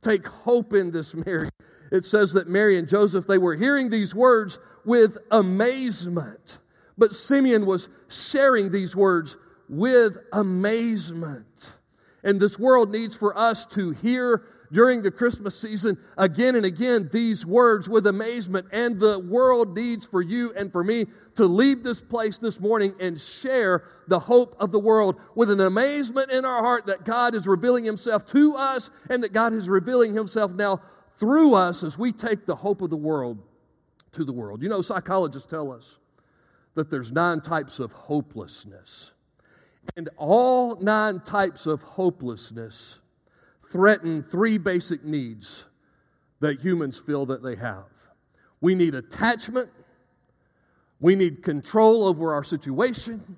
Take 0.02 0.28
hope 0.28 0.74
in 0.74 0.92
this, 0.92 1.14
Mary. 1.14 1.50
It 1.92 2.06
says 2.06 2.34
that 2.34 2.48
Mary 2.48 2.78
and 2.80 2.88
Joseph, 2.88 3.28
they 3.28 3.38
were 3.38 3.56
hearing 3.56 3.90
these 3.90 4.16
words 4.16 4.58
with 4.86 5.18
amazement. 5.30 6.60
But 6.98 7.14
Simeon 7.14 7.66
was 7.66 7.90
sharing 8.10 8.72
these 8.72 8.96
words 8.96 9.38
with 9.68 10.18
amazement. 10.32 11.74
And 12.24 12.40
this 12.40 12.58
world 12.58 12.92
needs 12.92 13.16
for 13.16 13.38
us 13.38 13.66
to 13.68 13.92
hear 13.92 14.44
during 14.72 15.02
the 15.02 15.12
Christmas 15.12 15.60
season 15.60 15.98
again 16.18 16.56
and 16.56 16.66
again 16.66 17.10
these 17.12 17.46
words 17.46 17.90
with 17.90 18.08
amazement. 18.08 18.68
And 18.72 19.00
the 19.00 19.20
world 19.20 19.76
needs 19.76 20.06
for 20.06 20.22
you 20.22 20.54
and 20.56 20.72
for 20.72 20.84
me 20.84 21.08
to 21.36 21.46
leave 21.46 21.84
this 21.84 22.02
place 22.02 22.38
this 22.38 22.60
morning 22.60 22.94
and 23.00 23.20
share 23.20 23.84
the 24.08 24.20
hope 24.20 24.56
of 24.60 24.72
the 24.72 24.80
world 24.80 25.20
with 25.36 25.50
an 25.50 25.60
amazement 25.60 26.32
in 26.32 26.46
our 26.46 26.62
heart 26.62 26.86
that 26.86 27.04
God 27.04 27.36
is 27.36 27.48
revealing 27.48 27.84
Himself 27.84 28.26
to 28.28 28.56
us 28.56 28.90
and 29.10 29.24
that 29.24 29.34
God 29.34 29.54
is 29.54 29.68
revealing 29.68 30.14
Himself 30.14 30.54
now 30.54 30.82
through 31.18 31.54
us 31.56 31.84
as 31.84 31.98
we 31.98 32.12
take 32.12 32.46
the 32.46 32.56
hope 32.56 32.82
of 32.82 32.90
the 32.90 32.98
world 32.98 33.40
to 34.14 34.24
the 34.24 34.34
world. 34.34 34.62
You 34.62 34.70
know, 34.70 34.82
psychologists 34.82 35.50
tell 35.50 35.72
us 35.72 35.98
that 36.76 36.90
there's 36.90 37.12
nine 37.12 37.42
types 37.42 37.80
of 37.80 37.92
hopelessness. 37.92 39.14
And 39.96 40.10
all 40.18 40.76
nine 40.76 41.20
types 41.22 41.66
of 41.66 41.82
hopelessness 41.82 43.00
threaten 43.70 44.24
three 44.24 44.58
basic 44.58 45.04
needs 45.04 45.66
that 46.40 46.60
humans 46.60 47.00
feel 47.00 47.26
that 47.28 47.42
they 47.42 47.56
have. 47.56 47.86
We 48.60 48.76
need 48.76 48.96
attachment, 48.96 49.70
we 51.00 51.16
need 51.16 51.42
control 51.42 52.06
over 52.06 52.34
our 52.34 52.44
situation, 52.44 53.38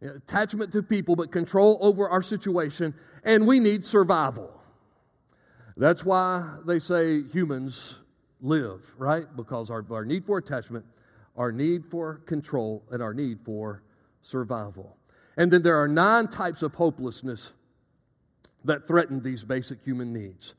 attachment 0.00 0.72
to 0.72 0.82
people, 0.82 1.16
but 1.16 1.32
control 1.32 1.78
over 1.80 2.08
our 2.08 2.22
situation, 2.22 2.94
and 3.24 3.46
we 3.46 3.58
need 3.58 3.84
survival. 3.84 4.55
That's 5.76 6.04
why 6.04 6.56
they 6.64 6.78
say 6.78 7.22
humans 7.22 7.98
live, 8.40 8.94
right? 8.96 9.26
Because 9.36 9.70
our, 9.70 9.84
our 9.90 10.04
need 10.04 10.24
for 10.24 10.38
attachment, 10.38 10.84
our 11.36 11.52
need 11.52 11.84
for 11.86 12.16
control, 12.26 12.82
and 12.90 13.02
our 13.02 13.12
need 13.12 13.40
for 13.44 13.82
survival. 14.22 14.96
And 15.36 15.52
then 15.52 15.62
there 15.62 15.80
are 15.80 15.88
nine 15.88 16.28
types 16.28 16.62
of 16.62 16.74
hopelessness 16.74 17.52
that 18.64 18.86
threaten 18.86 19.22
these 19.22 19.44
basic 19.44 19.82
human 19.84 20.12
needs. 20.12 20.54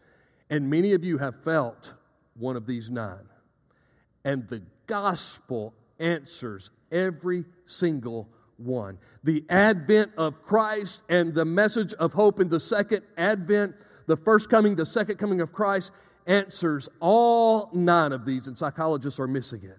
And 0.49 0.69
many 0.69 0.93
of 0.93 1.03
you 1.03 1.17
have 1.17 1.43
felt 1.43 1.93
one 2.35 2.55
of 2.55 2.65
these 2.65 2.89
nine. 2.89 3.27
And 4.23 4.47
the 4.47 4.61
gospel 4.85 5.73
answers 5.99 6.69
every 6.91 7.45
single 7.65 8.29
one. 8.57 8.97
The 9.23 9.43
advent 9.49 10.11
of 10.17 10.43
Christ 10.43 11.03
and 11.09 11.33
the 11.33 11.45
message 11.45 11.93
of 11.95 12.13
hope 12.13 12.39
in 12.39 12.49
the 12.49 12.59
second 12.59 13.01
advent, 13.17 13.75
the 14.07 14.17
first 14.17 14.49
coming, 14.49 14.75
the 14.75 14.85
second 14.85 15.17
coming 15.17 15.41
of 15.41 15.53
Christ, 15.53 15.91
answers 16.25 16.89
all 16.99 17.69
nine 17.73 18.11
of 18.11 18.25
these, 18.25 18.47
and 18.47 18.57
psychologists 18.57 19.19
are 19.19 19.27
missing 19.27 19.63
it. 19.63 19.77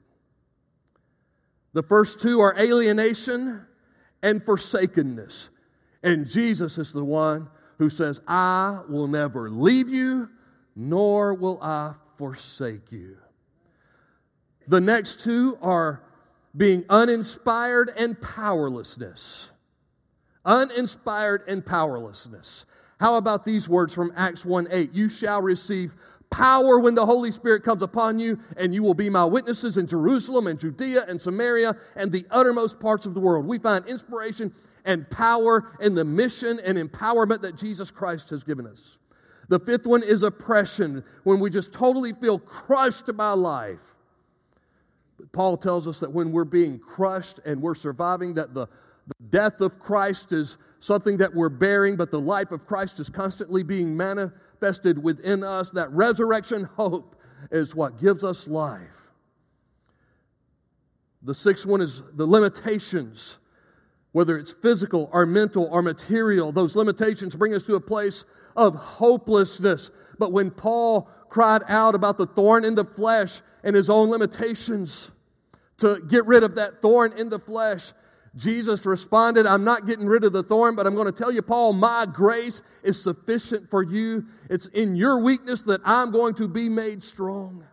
The 1.72 1.82
first 1.82 2.20
two 2.20 2.40
are 2.40 2.58
alienation 2.58 3.66
and 4.22 4.44
forsakenness. 4.44 5.50
And 6.02 6.28
Jesus 6.28 6.78
is 6.78 6.92
the 6.92 7.04
one 7.04 7.48
who 7.78 7.90
says, 7.90 8.20
I 8.26 8.80
will 8.88 9.08
never 9.08 9.50
leave 9.50 9.88
you, 9.88 10.28
nor 10.74 11.34
will 11.34 11.58
I 11.62 11.94
forsake 12.16 12.90
you. 12.90 13.18
The 14.66 14.80
next 14.80 15.20
two 15.20 15.58
are 15.62 16.02
being 16.56 16.84
uninspired 16.88 17.90
and 17.96 18.20
powerlessness. 18.20 19.50
Uninspired 20.44 21.42
and 21.46 21.64
powerlessness. 21.64 22.66
How 23.00 23.14
about 23.14 23.44
these 23.44 23.68
words 23.68 23.94
from 23.94 24.12
Acts 24.16 24.44
1 24.44 24.68
8? 24.70 24.92
You 24.92 25.08
shall 25.08 25.40
receive 25.40 25.94
power 26.30 26.78
when 26.78 26.94
the 26.94 27.06
Holy 27.06 27.30
Spirit 27.30 27.62
comes 27.62 27.82
upon 27.82 28.18
you, 28.18 28.38
and 28.56 28.74
you 28.74 28.82
will 28.82 28.94
be 28.94 29.08
my 29.08 29.24
witnesses 29.24 29.76
in 29.76 29.86
Jerusalem 29.86 30.46
and 30.46 30.58
Judea 30.58 31.04
and 31.08 31.20
Samaria 31.20 31.76
and 31.96 32.12
the 32.12 32.26
uttermost 32.30 32.80
parts 32.80 33.06
of 33.06 33.14
the 33.14 33.20
world. 33.20 33.46
We 33.46 33.58
find 33.58 33.86
inspiration 33.86 34.52
and 34.84 35.08
power 35.10 35.70
in 35.80 35.94
the 35.94 36.04
mission 36.04 36.60
and 36.64 36.76
empowerment 36.76 37.42
that 37.42 37.56
Jesus 37.56 37.90
Christ 37.90 38.30
has 38.30 38.42
given 38.42 38.66
us. 38.66 38.98
The 39.48 39.60
fifth 39.60 39.86
one 39.86 40.02
is 40.02 40.22
oppression, 40.22 41.04
when 41.24 41.40
we 41.40 41.50
just 41.50 41.72
totally 41.72 42.12
feel 42.12 42.38
crushed 42.38 43.14
by 43.16 43.32
life. 43.32 43.80
But 45.18 45.32
Paul 45.32 45.56
tells 45.56 45.88
us 45.88 46.00
that 46.00 46.12
when 46.12 46.32
we're 46.32 46.44
being 46.44 46.78
crushed 46.78 47.40
and 47.44 47.62
we're 47.62 47.74
surviving, 47.74 48.34
that 48.34 48.54
the, 48.54 48.66
the 49.06 49.28
death 49.30 49.60
of 49.60 49.78
Christ 49.78 50.32
is 50.32 50.58
something 50.80 51.16
that 51.18 51.34
we're 51.34 51.48
bearing, 51.48 51.96
but 51.96 52.10
the 52.10 52.20
life 52.20 52.52
of 52.52 52.66
Christ 52.66 53.00
is 53.00 53.08
constantly 53.08 53.62
being 53.62 53.96
manifested 53.96 55.02
within 55.02 55.42
us. 55.42 55.70
That 55.72 55.90
resurrection 55.92 56.64
hope 56.76 57.16
is 57.50 57.74
what 57.74 58.00
gives 58.00 58.24
us 58.24 58.46
life. 58.46 59.10
The 61.22 61.34
sixth 61.34 61.66
one 61.66 61.80
is 61.80 62.02
the 62.14 62.26
limitations, 62.26 63.38
whether 64.12 64.38
it's 64.38 64.52
physical 64.52 65.10
or 65.12 65.26
mental 65.26 65.68
or 65.70 65.82
material. 65.82 66.52
Those 66.52 66.76
limitations 66.76 67.34
bring 67.34 67.54
us 67.54 67.64
to 67.64 67.74
a 67.74 67.80
place 67.80 68.24
of 68.56 68.74
hopelessness. 68.74 69.90
But 70.18 70.32
when 70.32 70.50
Paul 70.50 71.08
cried 71.28 71.62
out 71.68 71.94
about 71.94 72.18
the 72.18 72.26
thorn 72.26 72.64
in 72.64 72.74
the 72.74 72.84
flesh 72.84 73.40
and 73.62 73.74
his 73.74 73.90
own 73.90 74.10
limitations 74.10 75.10
to 75.78 76.00
get 76.08 76.24
rid 76.26 76.42
of 76.42 76.54
that 76.56 76.82
thorn 76.82 77.12
in 77.16 77.28
the 77.28 77.38
flesh, 77.38 77.92
Jesus 78.36 78.84
responded, 78.86 79.46
I'm 79.46 79.64
not 79.64 79.86
getting 79.86 80.06
rid 80.06 80.24
of 80.24 80.32
the 80.32 80.42
thorn, 80.42 80.76
but 80.76 80.86
I'm 80.86 80.94
going 80.94 81.06
to 81.06 81.12
tell 81.12 81.32
you, 81.32 81.42
Paul, 81.42 81.72
my 81.72 82.06
grace 82.06 82.62
is 82.82 83.00
sufficient 83.00 83.70
for 83.70 83.82
you. 83.82 84.26
It's 84.50 84.66
in 84.66 84.96
your 84.96 85.20
weakness 85.20 85.62
that 85.64 85.80
I'm 85.84 86.10
going 86.10 86.34
to 86.34 86.48
be 86.48 86.68
made 86.68 87.02
strong. 87.02 87.64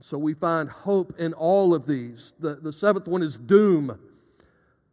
So 0.00 0.16
we 0.16 0.34
find 0.34 0.68
hope 0.70 1.14
in 1.18 1.34
all 1.34 1.74
of 1.74 1.86
these. 1.86 2.34
The, 2.40 2.56
the 2.56 2.72
seventh 2.72 3.06
one 3.06 3.22
is 3.22 3.36
doom. 3.36 3.98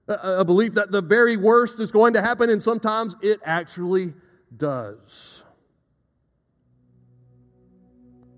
A, 0.08 0.40
a 0.40 0.46
belief 0.46 0.74
that 0.74 0.92
the 0.92 1.02
very 1.02 1.38
worst 1.38 1.80
is 1.80 1.92
going 1.92 2.13
to 2.13 2.22
happen, 2.22 2.50
and 2.50 2.62
sometimes 2.62 3.16
it 3.22 3.40
actually 3.46 4.13
does. 4.56 5.44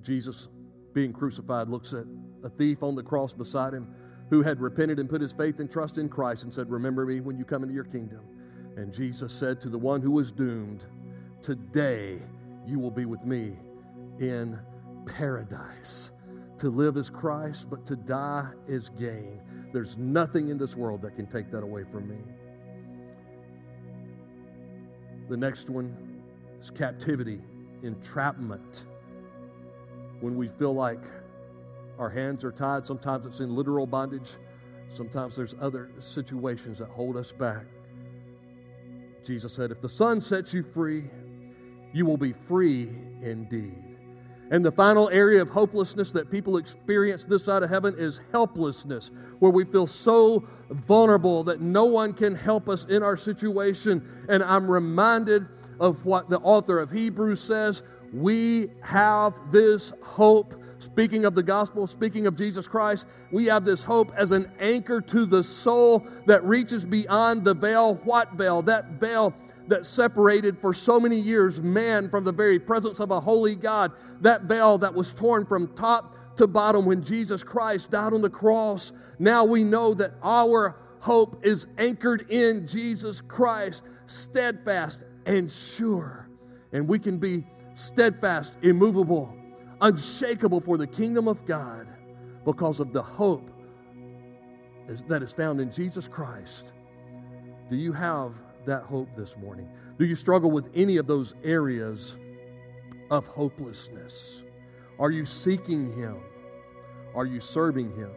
Jesus, 0.01 0.47
being 0.93 1.13
crucified, 1.13 1.69
looks 1.69 1.93
at 1.93 2.05
a 2.43 2.49
thief 2.49 2.83
on 2.83 2.95
the 2.95 3.03
cross 3.03 3.33
beside 3.33 3.73
him 3.73 3.87
who 4.29 4.41
had 4.41 4.61
repented 4.61 4.99
and 4.99 5.09
put 5.09 5.21
his 5.21 5.33
faith 5.33 5.59
and 5.59 5.69
trust 5.69 5.97
in 5.97 6.07
Christ 6.07 6.43
and 6.43 6.53
said, 6.53 6.69
Remember 6.69 7.05
me 7.05 7.19
when 7.19 7.37
you 7.37 7.45
come 7.45 7.63
into 7.63 7.73
your 7.73 7.83
kingdom. 7.83 8.21
And 8.77 8.93
Jesus 8.93 9.33
said 9.33 9.59
to 9.61 9.69
the 9.69 9.77
one 9.77 10.01
who 10.01 10.11
was 10.11 10.31
doomed, 10.31 10.85
Today 11.41 12.21
you 12.65 12.79
will 12.79 12.91
be 12.91 13.05
with 13.05 13.23
me 13.25 13.57
in 14.19 14.59
paradise. 15.05 16.11
To 16.59 16.69
live 16.69 16.97
is 16.97 17.09
Christ, 17.09 17.69
but 17.69 17.85
to 17.85 17.95
die 17.95 18.49
is 18.67 18.89
gain. 18.89 19.41
There's 19.73 19.97
nothing 19.97 20.49
in 20.49 20.57
this 20.57 20.75
world 20.75 21.01
that 21.01 21.15
can 21.15 21.25
take 21.25 21.49
that 21.51 21.63
away 21.63 21.83
from 21.83 22.07
me. 22.07 22.17
The 25.29 25.37
next 25.37 25.69
one 25.69 25.95
is 26.59 26.69
captivity, 26.69 27.39
entrapment. 27.83 28.85
When 30.19 30.35
we 30.35 30.47
feel 30.47 30.73
like 30.73 31.01
our 31.99 32.09
hands 32.09 32.43
are 32.45 32.51
tied. 32.51 32.87
Sometimes 32.87 33.25
it's 33.25 33.41
in 33.41 33.55
literal 33.55 33.85
bondage. 33.85 34.37
Sometimes 34.87 35.35
there's 35.35 35.53
other 35.61 35.91
situations 35.99 36.79
that 36.79 36.89
hold 36.89 37.17
us 37.17 37.31
back. 37.31 37.65
Jesus 39.23 39.53
said, 39.53 39.69
If 39.69 39.81
the 39.81 39.89
Son 39.89 40.21
sets 40.21 40.53
you 40.53 40.63
free, 40.63 41.03
you 41.93 42.05
will 42.05 42.17
be 42.17 42.33
free 42.33 42.89
indeed. 43.21 43.75
And 44.51 44.65
the 44.65 44.71
final 44.71 45.09
area 45.09 45.41
of 45.41 45.49
hopelessness 45.49 46.11
that 46.13 46.31
people 46.31 46.57
experience 46.57 47.25
this 47.25 47.43
side 47.43 47.61
of 47.61 47.69
heaven 47.69 47.93
is 47.97 48.21
helplessness, 48.31 49.11
where 49.37 49.51
we 49.51 49.65
feel 49.65 49.85
so 49.85 50.47
vulnerable 50.71 51.43
that 51.43 51.61
no 51.61 51.85
one 51.85 52.13
can 52.13 52.33
help 52.33 52.67
us 52.69 52.85
in 52.85 53.03
our 53.03 53.17
situation. 53.17 54.25
And 54.27 54.41
I'm 54.41 54.71
reminded 54.71 55.45
of 55.79 56.05
what 56.05 56.29
the 56.29 56.39
author 56.39 56.79
of 56.79 56.89
Hebrews 56.89 57.41
says 57.41 57.83
we 58.11 58.71
have 58.81 59.33
this 59.51 59.93
hope 60.01 60.55
Speaking 60.79 61.25
of 61.25 61.35
the 61.35 61.43
gospel, 61.43 61.87
speaking 61.87 62.25
of 62.25 62.35
Jesus 62.35 62.67
Christ, 62.67 63.05
we 63.31 63.45
have 63.45 63.65
this 63.65 63.83
hope 63.83 64.13
as 64.15 64.31
an 64.31 64.49
anchor 64.59 65.01
to 65.01 65.25
the 65.25 65.43
soul 65.43 66.07
that 66.25 66.43
reaches 66.45 66.85
beyond 66.85 67.43
the 67.43 67.53
veil. 67.53 67.95
What 67.95 68.33
veil? 68.33 68.61
That 68.61 68.91
veil 68.91 69.33
that 69.67 69.85
separated 69.85 70.57
for 70.59 70.73
so 70.73 70.99
many 70.99 71.19
years 71.19 71.61
man 71.61 72.09
from 72.09 72.23
the 72.23 72.31
very 72.31 72.59
presence 72.59 72.99
of 72.99 73.11
a 73.11 73.19
holy 73.19 73.55
God. 73.55 73.91
That 74.21 74.43
veil 74.43 74.77
that 74.79 74.93
was 74.93 75.13
torn 75.13 75.45
from 75.45 75.67
top 75.75 76.15
to 76.37 76.47
bottom 76.47 76.85
when 76.85 77.03
Jesus 77.03 77.43
Christ 77.43 77.91
died 77.91 78.13
on 78.13 78.21
the 78.21 78.29
cross. 78.29 78.93
Now 79.19 79.43
we 79.43 79.63
know 79.63 79.93
that 79.93 80.13
our 80.23 80.77
hope 81.01 81.45
is 81.45 81.67
anchored 81.77 82.29
in 82.29 82.67
Jesus 82.67 83.21
Christ 83.21 83.83
steadfast 84.05 85.03
and 85.25 85.51
sure. 85.51 86.29
And 86.71 86.87
we 86.87 86.99
can 86.99 87.17
be 87.17 87.45
steadfast, 87.73 88.53
immovable, 88.61 89.35
unshakable 89.81 90.61
for 90.61 90.77
the 90.77 90.87
kingdom 90.87 91.27
of 91.27 91.45
God 91.45 91.87
because 92.45 92.79
of 92.79 92.93
the 92.93 93.01
hope 93.01 93.49
that 95.07 95.21
is 95.21 95.31
found 95.33 95.61
in 95.61 95.71
Jesus 95.71 96.07
Christ. 96.07 96.73
Do 97.69 97.75
you 97.75 97.93
have 97.93 98.33
that 98.65 98.83
hope 98.83 99.09
this 99.15 99.37
morning? 99.37 99.69
Do 99.97 100.05
you 100.05 100.15
struggle 100.15 100.51
with 100.51 100.69
any 100.73 100.97
of 100.97 101.07
those 101.07 101.35
areas 101.43 102.17
of 103.11 103.27
hopelessness? 103.27 104.43
Are 104.99 105.11
you 105.11 105.25
seeking 105.25 105.93
Him? 105.95 106.17
Are 107.15 107.25
you 107.25 107.39
serving 107.39 107.95
Him? 107.95 108.11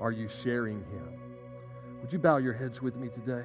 Are 0.00 0.12
you 0.12 0.28
sharing 0.28 0.78
Him? 0.84 1.20
Would 2.00 2.12
you 2.12 2.18
bow 2.18 2.36
your 2.36 2.52
heads 2.52 2.80
with 2.80 2.96
me 2.96 3.08
today? 3.08 3.44